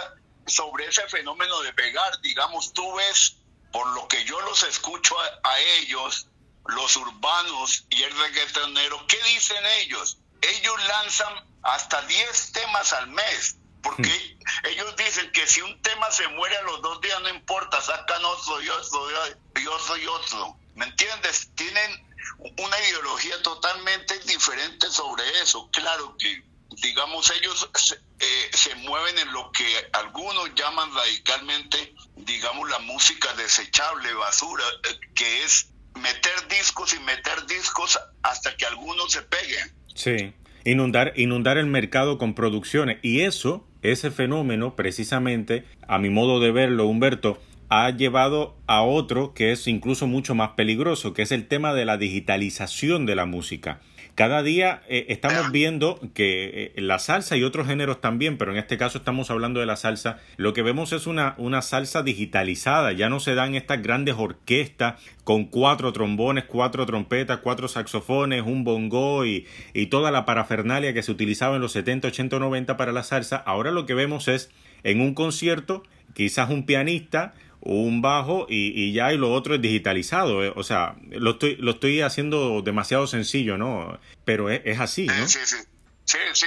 [0.46, 2.20] sobre ese fenómeno de pegar.
[2.20, 3.36] Digamos, tú ves,
[3.72, 6.28] por lo que yo los escucho a, a ellos,
[6.66, 10.18] los urbanos y el reggaetonero, ¿qué dicen ellos?
[10.42, 13.56] Ellos lanzan hasta 10 temas al mes.
[13.86, 17.80] Porque ellos dicen que si un tema se muere a los dos días no importa,
[17.80, 19.08] sacan otro y otro
[19.54, 20.56] y otro y otro.
[20.74, 21.50] ¿Me entiendes?
[21.54, 22.06] Tienen
[22.38, 25.68] una ideología totalmente diferente sobre eso.
[25.72, 26.42] Claro que,
[26.82, 33.32] digamos, ellos se, eh, se mueven en lo que algunos llaman radicalmente, digamos, la música
[33.34, 39.74] desechable, basura, eh, que es meter discos y meter discos hasta que algunos se peguen.
[39.94, 40.34] Sí.
[40.64, 42.98] Inundar, inundar el mercado con producciones.
[43.02, 49.34] Y eso, ese fenómeno, precisamente, a mi modo de verlo, Humberto, ha llevado a otro
[49.34, 53.26] que es incluso mucho más peligroso, que es el tema de la digitalización de la
[53.26, 53.80] música.
[54.16, 58.56] Cada día eh, estamos viendo que eh, la salsa y otros géneros también, pero en
[58.56, 62.92] este caso estamos hablando de la salsa, lo que vemos es una, una salsa digitalizada,
[62.92, 68.64] ya no se dan estas grandes orquestas con cuatro trombones, cuatro trompetas, cuatro saxofones, un
[68.64, 72.78] bongo y, y toda la parafernalia que se utilizaba en los 70, 80 o 90
[72.78, 73.36] para la salsa.
[73.36, 74.50] Ahora lo que vemos es
[74.82, 75.82] en un concierto
[76.16, 77.34] quizás un pianista,
[77.74, 80.44] un bajo y, y ya y lo otro es digitalizado.
[80.44, 80.52] eh.
[80.54, 83.98] O sea, lo estoy, lo estoy haciendo demasiado sencillo, ¿no?
[84.24, 85.26] Pero es, es así, ¿no?
[85.28, 85.56] Sí, sí,
[86.04, 86.46] sí, sí.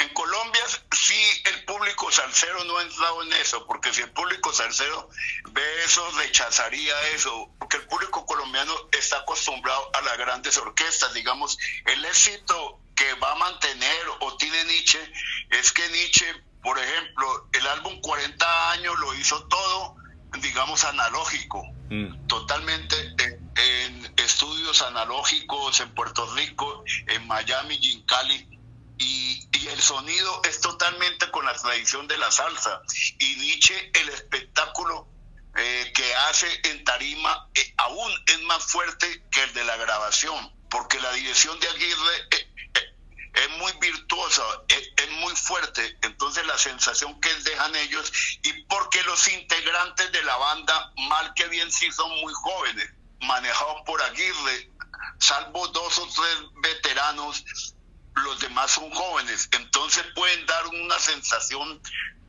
[0.00, 0.62] En Colombia
[0.92, 1.14] sí
[1.54, 5.08] el público salsero no ha entrado en eso, porque si el público salsero
[5.52, 11.58] ve eso, rechazaría eso, porque el público colombiano está acostumbrado a las grandes orquestas, digamos,
[11.86, 14.98] el éxito que va a mantener o tiene Nietzsche
[15.50, 16.26] es que Nietzsche,
[16.62, 19.94] por ejemplo, el álbum 40 años lo hizo todo,
[20.40, 21.62] digamos, analógico,
[22.26, 28.48] totalmente en, en estudios analógicos en Puerto Rico, en Miami y en Cali,
[28.98, 32.82] y, y el sonido es totalmente con la tradición de la salsa.
[33.18, 35.08] Y Nietzsche, el espectáculo
[35.56, 40.52] eh, que hace en tarima eh, aún es más fuerte que el de la grabación,
[40.68, 42.47] porque la dirección de Aguirre eh,
[43.38, 44.88] es muy virtuosa, es,
[45.20, 48.12] muy fuerte, entonces la sensación que dejan ellos,
[48.42, 52.88] y porque los integrantes de la banda, mal que bien sí son muy jóvenes,
[53.20, 54.70] manejados por Aguirre,
[55.18, 57.44] salvo dos o tres veteranos,
[58.14, 61.80] los demás son jóvenes, entonces pueden dar una sensación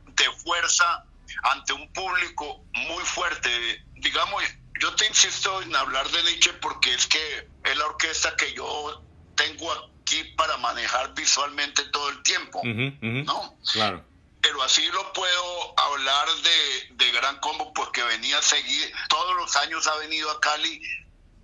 [0.06, 1.04] de fuerza
[1.44, 3.84] ante un público muy fuerte.
[3.96, 4.42] Digamos,
[4.80, 9.04] yo te insisto en hablar de Nietzsche porque es que es la orquesta que yo
[9.36, 13.56] tengo aquí para manejar visualmente todo el tiempo, ¿no?
[13.72, 14.04] Claro.
[14.40, 19.54] Pero así lo puedo hablar de, de Gran Combo porque venía a seguir, todos los
[19.56, 20.80] años ha venido a Cali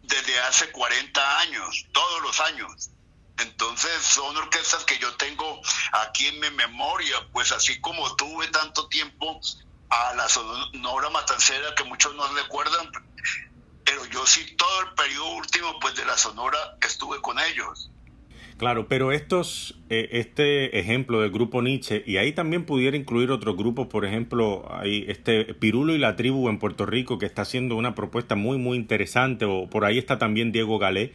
[0.02, 2.90] desde hace 40 años, todos los años.
[3.38, 5.60] Entonces son orquestas que yo tengo
[5.92, 9.40] aquí en mi memoria, pues así como tuve tanto tiempo
[9.90, 12.90] a la Sonora Matancera que muchos no recuerdan,
[13.84, 17.90] pero yo sí todo el periodo último pues de la Sonora estuve con ellos.
[18.56, 23.54] Claro, pero estos, eh, este ejemplo del grupo Nietzsche, y ahí también pudiera incluir otros
[23.54, 27.76] grupos, por ejemplo, hay este Pirulo y la Tribu en Puerto Rico, que está haciendo
[27.76, 31.12] una propuesta muy, muy interesante, o por ahí está también Diego Galé,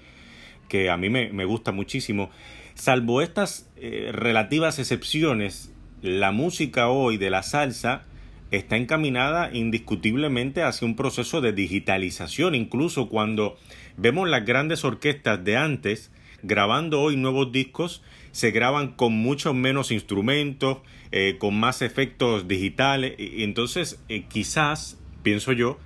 [0.70, 2.30] que a mí me, me gusta muchísimo.
[2.76, 5.74] Salvo estas eh, relativas excepciones,
[6.04, 8.04] la música hoy de la salsa
[8.52, 13.58] está encaminada indiscutiblemente hacia un proceso de digitalización, incluso cuando
[13.98, 16.12] vemos las grandes orquestas de antes,
[16.44, 20.78] grabando hoy nuevos discos, se graban con muchos menos instrumentos,
[21.12, 23.16] eh, con más efectos digitales.
[23.18, 25.78] Y, entonces, eh, quizás, pienso yo,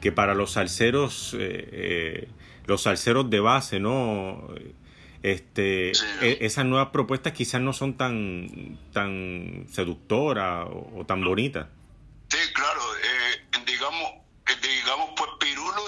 [0.00, 2.28] que para los salseros, eh, eh,
[2.66, 4.48] los salseros de base, ¿no?
[5.22, 11.68] Este, e- esas nuevas propuestas quizás no son tan, tan seductoras o, o tan bonitas.
[12.28, 14.10] Sí, claro, eh, digamos,
[14.46, 15.82] eh, digamos, pues Pirulo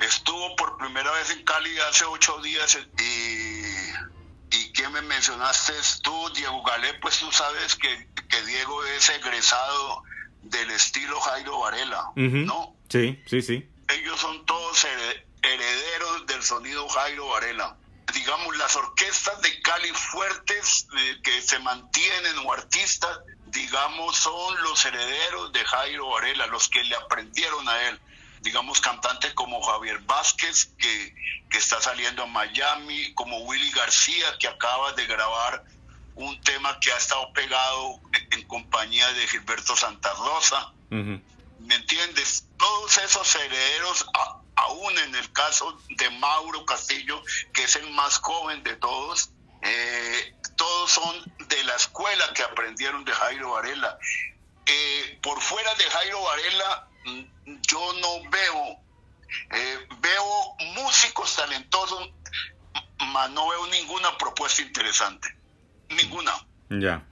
[0.00, 5.72] estuvo por primera vez en Cali hace ocho días y, y que me mencionaste
[6.02, 10.02] tú, Diego Galé, pues tú sabes que, que Diego es egresado
[10.42, 12.38] del estilo Jairo Varela, Ujú.
[12.46, 12.76] ¿no?
[12.88, 13.68] Sí, sí, sí.
[13.88, 17.76] Ellos son todos hered- herederos del sonido Jairo Varela.
[18.12, 24.84] Digamos, las orquestas de Cali fuertes eh, que se mantienen o artistas, digamos, son los
[24.84, 28.00] herederos de Jairo Varela, los que le aprendieron a él.
[28.40, 31.14] Digamos, cantantes como Javier Vázquez, que,
[31.50, 35.64] que está saliendo a Miami, como Willy García, que acaba de grabar
[36.14, 38.00] un tema que ha estado pegado
[38.32, 40.72] en, en compañía de Gilberto Santa Rosa.
[40.90, 41.20] Ujú.
[41.60, 42.46] ¿Me entiendes?
[42.56, 47.22] Todos esos herederos, a- aún en el caso de Mauro Castillo,
[47.54, 49.30] que es el más joven de todos,
[49.62, 53.96] eh, todos son de la escuela que aprendieron de Jairo Varela.
[54.66, 56.88] Eh, por fuera de Jairo Varela,
[57.46, 58.80] yo no veo,
[59.50, 62.10] eh, veo músicos talentosos,
[63.12, 65.28] mas no veo ninguna propuesta interesante.
[65.90, 66.32] Ninguna.
[66.70, 67.02] Ya.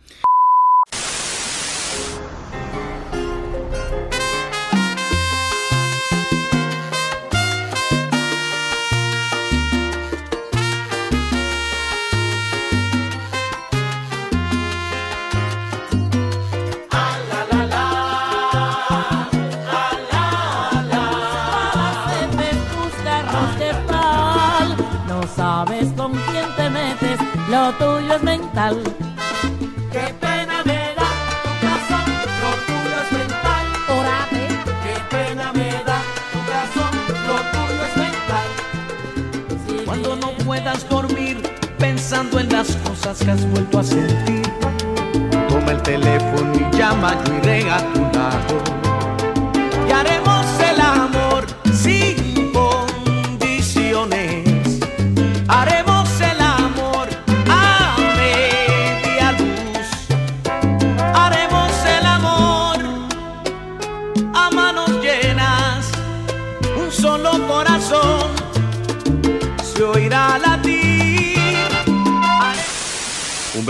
[27.66, 28.80] Lo tuyo es mental.
[29.90, 31.08] Qué pena me da
[31.42, 32.06] tu corazón,
[32.42, 33.64] lo tuyo es mental.
[33.98, 34.44] Órate.
[34.84, 35.98] Qué pena me da
[36.30, 36.92] tu corazón,
[37.26, 38.48] lo tuyo es mental.
[39.84, 41.42] Cuando no puedas dormir
[41.78, 44.46] pensando en las cosas que has vuelto a sentir.
[45.48, 48.85] Toma el teléfono y llama, yo iré a tu lado.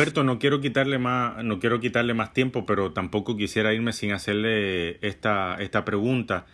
[0.07, 4.13] Humberto, no quiero quitarle más, no quiero quitarle más tiempo, pero tampoco quisiera irme sin
[4.13, 6.47] hacerle esta, esta pregunta.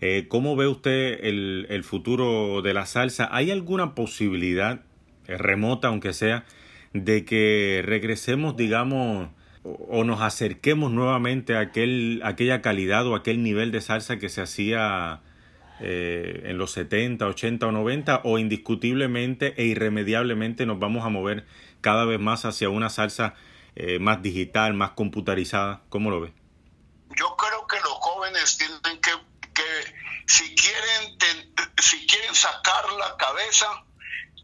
[0.00, 3.28] Eh, ¿Cómo ve usted el, el futuro de la salsa?
[3.30, 4.80] ¿Hay alguna posibilidad,
[5.26, 6.46] eh, remota aunque sea,
[6.94, 9.28] de que regresemos, digamos,
[9.64, 14.40] o, nos acerquemos nuevamente a aquel, aquella calidad o aquel nivel de salsa que se
[14.40, 15.20] hacía
[15.80, 21.46] eh, en los 70, 80 o 90 o indiscutiblemente e irremediablemente nos vamos a mover
[21.80, 23.34] cada vez más hacia una salsa
[23.76, 25.82] eh, más digital, más computarizada?
[25.88, 26.32] ¿Cómo lo ve?
[27.16, 29.10] Yo creo que los jóvenes tienen que,
[29.52, 29.62] que
[30.26, 31.52] si quieren ten-
[31.82, 33.66] si quieren sacar la cabeza,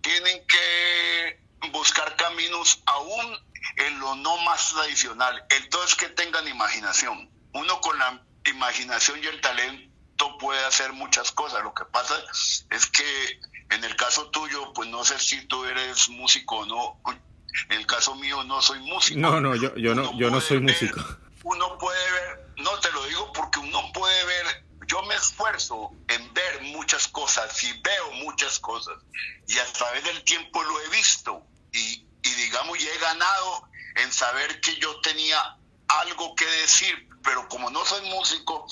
[0.02, 3.36] tienen que buscar caminos aún
[3.76, 5.42] en lo no más tradicional.
[5.62, 7.30] Entonces que tengan imaginación.
[7.52, 9.89] Uno con la imaginación y el talento
[10.38, 11.62] puede hacer muchas cosas.
[11.62, 12.14] Lo que pasa
[12.70, 13.40] es que
[13.70, 17.00] en el caso tuyo, pues no sé si tú eres músico o no.
[17.68, 19.18] En el caso mío no soy músico.
[19.18, 21.00] No, no, yo, yo no, yo no soy músico.
[21.42, 26.32] Uno puede ver, no te lo digo porque uno puede ver, yo me esfuerzo en
[26.34, 28.94] ver muchas cosas y veo muchas cosas
[29.46, 31.42] y a través del tiempo lo he visto
[31.72, 35.56] y, y digamos y he ganado en saber que yo tenía
[35.88, 38.66] algo que decir, pero como no soy músico,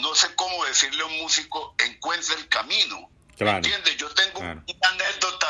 [0.00, 3.10] no sé cómo decirle a un músico encuentra el camino.
[3.36, 3.58] Claro.
[3.58, 3.96] ¿Entiendes?
[3.96, 4.62] Yo tengo Claro.
[4.66, 5.46] una anécdota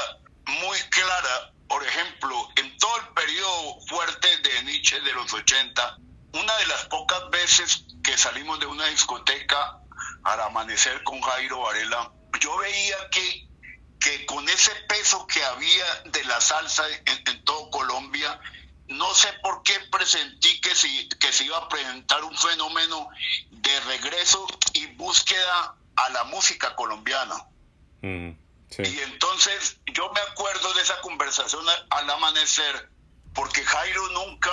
[0.47, 5.97] muy clara, por ejemplo, en todo el periodo fuerte de Nietzsche de los 80,
[6.33, 9.79] una de las pocas veces que salimos de una discoteca
[10.25, 13.49] al amanecer con Jairo Varela, yo veía que,
[14.01, 18.41] que con ese peso que había de la salsa en, en todo Colombia,
[18.91, 23.09] no sé por qué presentí que, si, que se iba a presentar un fenómeno
[23.51, 27.35] de regreso y búsqueda a la música colombiana.
[28.03, 28.31] Mm,
[28.71, 28.83] sí.
[28.83, 32.91] Y entonces yo me acuerdo de esa conversación al amanecer,
[33.33, 34.51] porque Jairo nunca,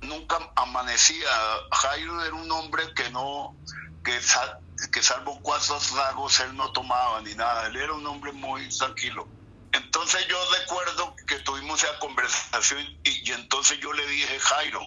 [0.00, 1.28] nunca amanecía.
[1.72, 3.56] Jairo era un hombre que no,
[4.02, 4.58] que, sa-
[4.92, 7.66] que salvo cuatro tragos él no tomaba ni nada.
[7.66, 9.28] Él era un hombre muy tranquilo.
[9.72, 14.80] Entonces yo recuerdo que tuvimos esa conversación y, y entonces yo le dije, Jairo,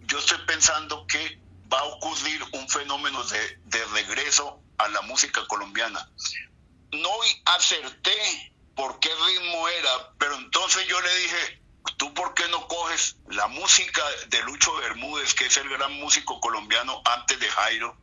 [0.00, 1.40] yo estoy pensando que
[1.72, 6.08] va a ocurrir un fenómeno de, de regreso a la música colombiana
[6.92, 7.10] no
[7.44, 11.62] acerté por qué ritmo era, pero entonces yo le dije,
[11.96, 16.40] ¿tú por qué no coges la música de Lucho Bermúdez, que es el gran músico
[16.40, 17.96] colombiano antes de Jairo?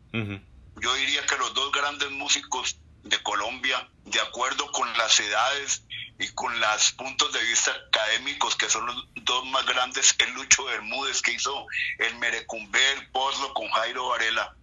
[0.82, 5.86] Yo diría que los dos grandes músicos de Colombia, de acuerdo con las edades
[6.18, 10.66] y con los puntos de vista académicos, que son los dos más grandes, es Lucho
[10.66, 11.68] Bermúdez, que hizo
[12.00, 14.56] el Merecumbe, el Porlo con Jairo Varela.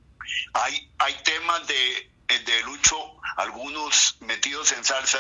[0.55, 2.97] Hay, hay temas de, de Lucho,
[3.37, 5.19] algunos metidos en salsa.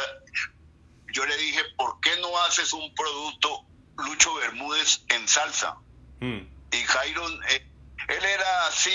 [1.12, 3.66] Yo le dije, ¿por qué no haces un producto
[3.98, 5.76] Lucho Bermúdez en salsa?
[6.20, 6.40] Mm.
[6.72, 7.68] Y Jairo, eh,
[8.08, 8.90] él era así,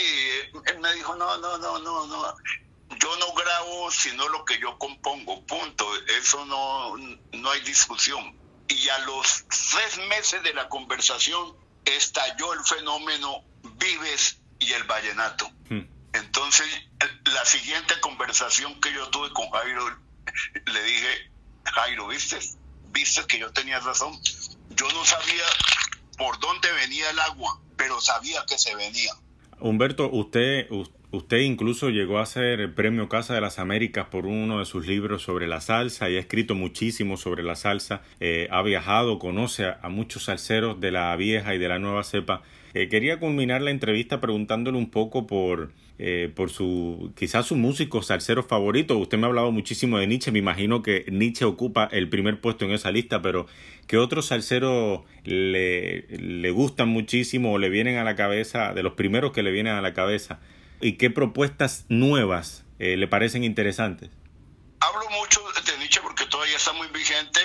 [0.66, 2.36] él me dijo, no, no, no, no, no,
[2.90, 5.86] yo no grabo sino lo que yo compongo, punto,
[6.20, 6.96] eso no,
[7.34, 8.38] no hay discusión.
[8.70, 13.44] Y a los tres meses de la conversación estalló el fenómeno
[13.78, 15.50] Vives y el Vallenato.
[15.70, 15.82] Mm.
[16.14, 16.66] Entonces,
[17.26, 19.98] la siguiente conversación que yo tuve con Jairo,
[20.66, 21.32] le dije,
[21.66, 22.40] Jairo, ¿viste?
[22.90, 24.20] ¿Viste que yo tenía razón?
[24.72, 25.44] Yo no sabía
[26.18, 29.12] por dónde venía el agua, pero sabía que se venía.
[29.60, 34.26] Humberto, usted, us- usted incluso llegó a ser el premio Casa de las Américas por
[34.26, 38.02] uno de sus libros sobre la salsa y ha escrito muchísimo sobre la salsa.
[38.20, 42.42] Eh, ha viajado, conoce a, muchos salseros de la vieja y de la nueva cepa.
[42.74, 48.02] Eh, quería culminar la entrevista preguntándole un poco por, eh, por su, quizás su músico
[48.02, 48.98] salsero favorito.
[48.98, 52.66] Usted me ha hablado muchísimo de Nietzsche, me imagino que Nietzsche ocupa el primer puesto
[52.66, 53.48] en esa lista, pero
[53.88, 58.94] ¿qué otros salseros le, le gustan muchísimo o le vienen a la cabeza, de los
[58.94, 60.40] primeros que le vienen a la cabeza?
[60.80, 64.10] ¿Y qué propuestas nuevas eh, le parecen interesantes?
[64.80, 67.40] Hablo mucho de Nietzsche porque todavía está muy vigente,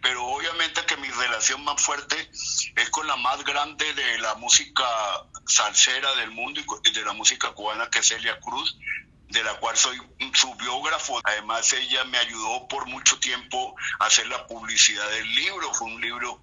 [0.00, 2.16] pero obviamente que mi relación más fuerte
[2.76, 4.84] es con la más grande de la música
[5.46, 8.78] salsera del mundo y de la música cubana, que es Celia Cruz,
[9.28, 10.00] de la cual soy
[10.32, 11.20] su biógrafo.
[11.24, 15.74] Además, ella me ayudó por mucho tiempo a hacer la publicidad del libro.
[15.74, 16.40] Fue un libro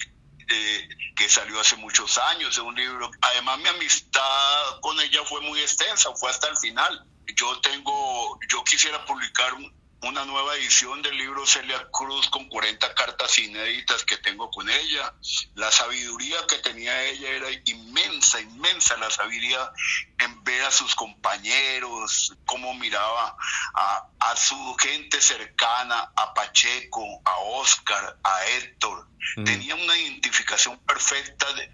[0.50, 3.10] eh, que salió hace muchos años, es un libro.
[3.22, 7.06] Además, mi amistad con ella fue muy extensa, fue hasta el final.
[7.36, 9.74] Yo tengo, yo quisiera publicar un,
[10.04, 15.14] una nueva edición del libro Celia Cruz con 40 cartas inéditas que tengo con ella.
[15.56, 19.72] La sabiduría que tenía ella era inmensa, inmensa la sabiduría
[20.20, 23.36] en ver a sus compañeros, cómo miraba
[23.74, 29.08] a, a su gente cercana, a Pacheco, a Oscar, a Héctor.
[29.43, 31.70] Tenía una identificación perfecta de,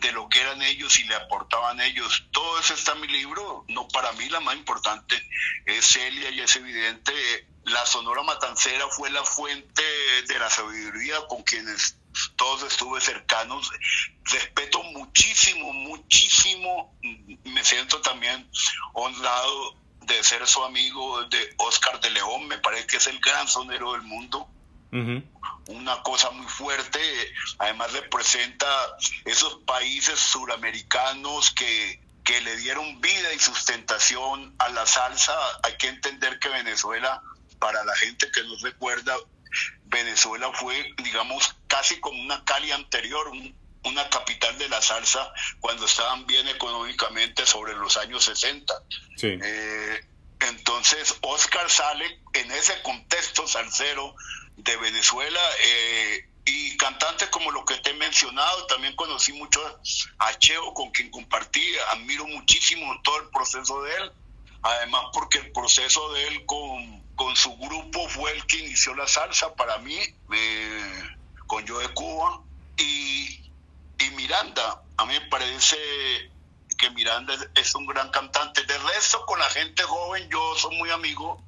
[0.00, 2.24] de lo que eran ellos y le aportaban ellos.
[2.32, 3.64] Todo eso está en mi libro.
[3.68, 5.16] No, para mí la más importante
[5.64, 7.12] es Celia y es evidente.
[7.64, 9.82] La Sonora Matancera fue la fuente
[10.28, 11.98] de la sabiduría con quienes
[12.36, 13.70] todos estuve cercanos.
[14.24, 16.96] Respeto muchísimo, muchísimo.
[17.44, 18.48] Me siento también
[18.94, 22.46] honrado de ser su amigo de Oscar de León.
[22.46, 24.48] Me parece que es el gran sonero del mundo
[25.68, 27.00] una cosa muy fuerte,
[27.58, 28.66] además representa
[29.24, 35.36] esos países suramericanos que, que le dieron vida y sustentación a la salsa.
[35.62, 37.22] Hay que entender que Venezuela,
[37.58, 39.16] para la gente que no recuerda,
[39.84, 45.86] Venezuela fue, digamos, casi como una Cali anterior, un- una capital de la salsa cuando
[45.86, 48.74] estaban bien económicamente sobre los años 60.
[49.16, 49.38] Sí.
[49.40, 50.00] Eh,
[50.40, 54.14] entonces, Oscar sale en ese contexto salsero
[54.56, 59.60] de Venezuela eh, y cantantes como lo que te he mencionado, también conocí mucho
[60.18, 61.62] a Cheo, con quien compartí,
[61.92, 64.12] admiro muchísimo todo el proceso de él,
[64.62, 69.08] además porque el proceso de él con, con su grupo fue el que inició la
[69.08, 69.98] salsa para mí,
[70.32, 71.02] eh,
[71.46, 72.42] con Yo de Cuba,
[72.76, 73.50] y,
[73.98, 75.76] y Miranda, a mí me parece
[76.76, 78.62] que Miranda es, un gran cantante.
[78.64, 81.42] De resto, con la gente joven, yo soy muy amigo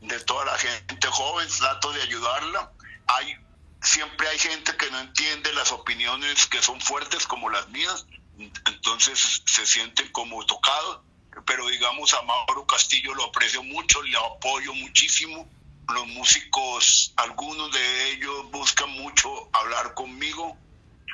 [0.00, 2.72] de toda la gente joven, trato de ayudarla.
[3.06, 3.36] Hay,
[3.82, 8.06] siempre hay gente que no entiende las opiniones que son fuertes como las mías,
[8.38, 11.00] entonces se sienten como tocados.
[11.44, 15.48] Pero digamos, a Mauro Castillo lo aprecio mucho, le apoyo muchísimo.
[15.88, 20.56] Los músicos, algunos de ellos buscan mucho hablar conmigo.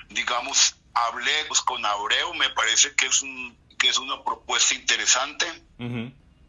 [0.08, 5.46] Digamos, hablé pues, con Abreu, me parece que es, un, que es una propuesta interesante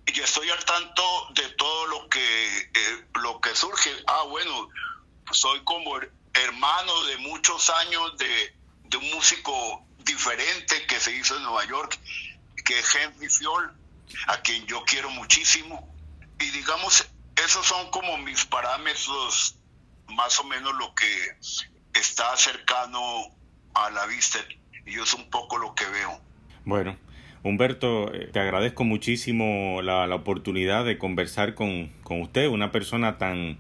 [0.06, 3.90] y estoy al tanto de todo lo que eh, lo que surge.
[4.08, 4.70] Ah, bueno,
[5.32, 11.36] soy como her- hermano de muchos años de, de un músico diferente que se hizo
[11.38, 11.98] en Nueva York,
[12.66, 13.74] que es Henry Fiol,
[14.28, 15.96] a quien yo quiero muchísimo.
[16.40, 19.56] Y digamos, esos son como mis parámetros,
[20.08, 21.38] más o menos lo que
[21.94, 23.02] está cercano
[23.74, 24.40] a la vista.
[24.86, 26.20] Y yo es un poco lo que veo.
[26.66, 26.98] Bueno,
[27.44, 33.18] Humberto, eh, te agradezco muchísimo la, la oportunidad de conversar con, con usted, una persona
[33.18, 33.58] tan,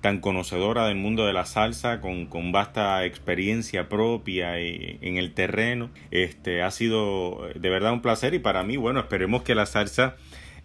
[0.00, 5.32] tan conocedora del mundo de la salsa, con, con vasta experiencia propia y- en el
[5.34, 5.90] terreno.
[6.10, 9.66] Este, ha sido eh, de verdad un placer y para mí, bueno, esperemos que la
[9.66, 10.16] salsa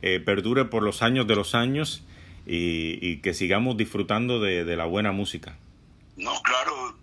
[0.01, 2.05] eh, perdure por los años de los años
[2.45, 5.57] y, y que sigamos disfrutando de, de la buena música.
[6.17, 6.97] No, claro,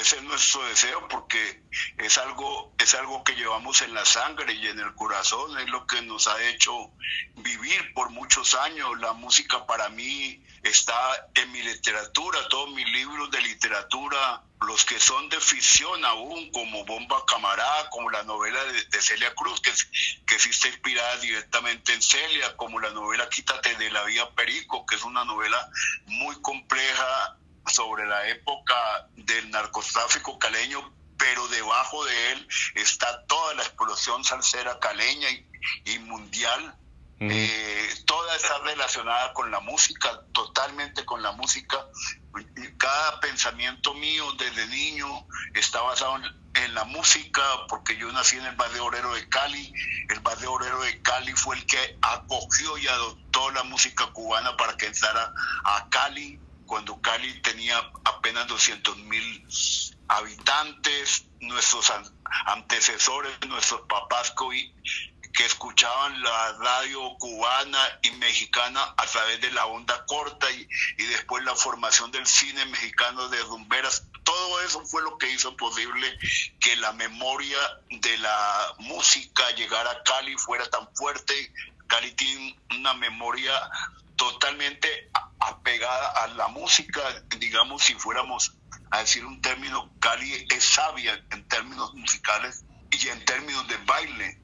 [0.00, 1.62] ese es nuestro deseo porque
[1.98, 5.86] es algo, es algo que llevamos en la sangre y en el corazón, es lo
[5.86, 6.92] que nos ha hecho
[7.36, 8.98] vivir por muchos años.
[9.00, 10.94] La música para mí está
[11.34, 16.84] en mi literatura, todos mis libros de literatura, los que son de ficción aún, como
[16.84, 19.70] Bomba Camará, como la novela de, de Celia Cruz, que,
[20.26, 24.84] que sí está inspirada directamente en Celia, como la novela Quítate de la Vía Perico,
[24.84, 25.70] que es una novela
[26.06, 33.62] muy compleja sobre la época del narcotráfico caleño, pero debajo de él está toda la
[33.62, 35.46] explosión salsera caleña y,
[35.84, 36.76] y mundial.
[37.18, 41.86] Eh, toda está relacionada con la música, totalmente con la música.
[42.76, 46.24] Cada pensamiento mío desde niño está basado en,
[46.62, 49.72] en la música, porque yo nací en el barrio obrero de Cali.
[50.10, 54.76] El barrio obrero de Cali fue el que acogió y adoptó la música cubana para
[54.76, 55.32] que entrara
[55.64, 59.46] a Cali, cuando Cali tenía apenas 200 mil
[60.08, 61.24] habitantes.
[61.40, 64.34] Nuestros an- antecesores, nuestros papás
[65.34, 71.04] que escuchaban la radio cubana y mexicana a través de la onda corta y, y
[71.04, 74.06] después la formación del cine mexicano de rumberas.
[74.24, 76.18] Todo eso fue lo que hizo posible
[76.58, 77.58] que la memoria
[77.90, 81.52] de la música llegara a Cali fuera tan fuerte.
[81.86, 83.52] Cali tiene una memoria
[84.16, 84.88] totalmente
[85.40, 87.00] apegada a la música,
[87.38, 88.56] digamos, si fuéramos
[88.90, 94.38] a decir un término, Cali es sabia en términos musicales y en términos de baile.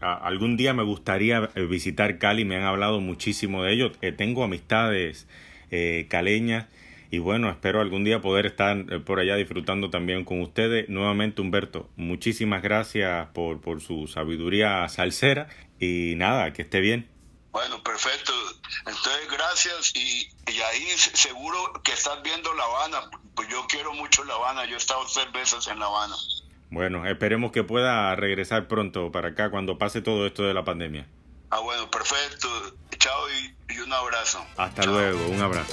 [0.00, 3.92] A- Algún día me gustaría eh, visitar Cali, me han hablado muchísimo de ello.
[4.00, 5.26] Eh, tengo amistades
[5.70, 6.66] eh, caleñas
[7.10, 10.88] y bueno, espero algún día poder estar por allá disfrutando también con ustedes.
[10.88, 15.48] Nuevamente, Humberto, muchísimas gracias por, por su sabiduría salsera
[15.78, 17.08] y nada, que esté bien.
[17.54, 18.32] Bueno, perfecto.
[18.80, 23.08] Entonces, gracias y, y ahí se- seguro que estás viendo La Habana.
[23.36, 26.16] Pues yo quiero mucho La Habana, yo he estado tres veces en La Habana.
[26.70, 31.06] Bueno, esperemos que pueda regresar pronto para acá cuando pase todo esto de la pandemia.
[31.50, 32.48] Ah, bueno, perfecto.
[32.98, 34.44] Chao y, y un abrazo.
[34.56, 35.72] Hasta luego, un abrazo.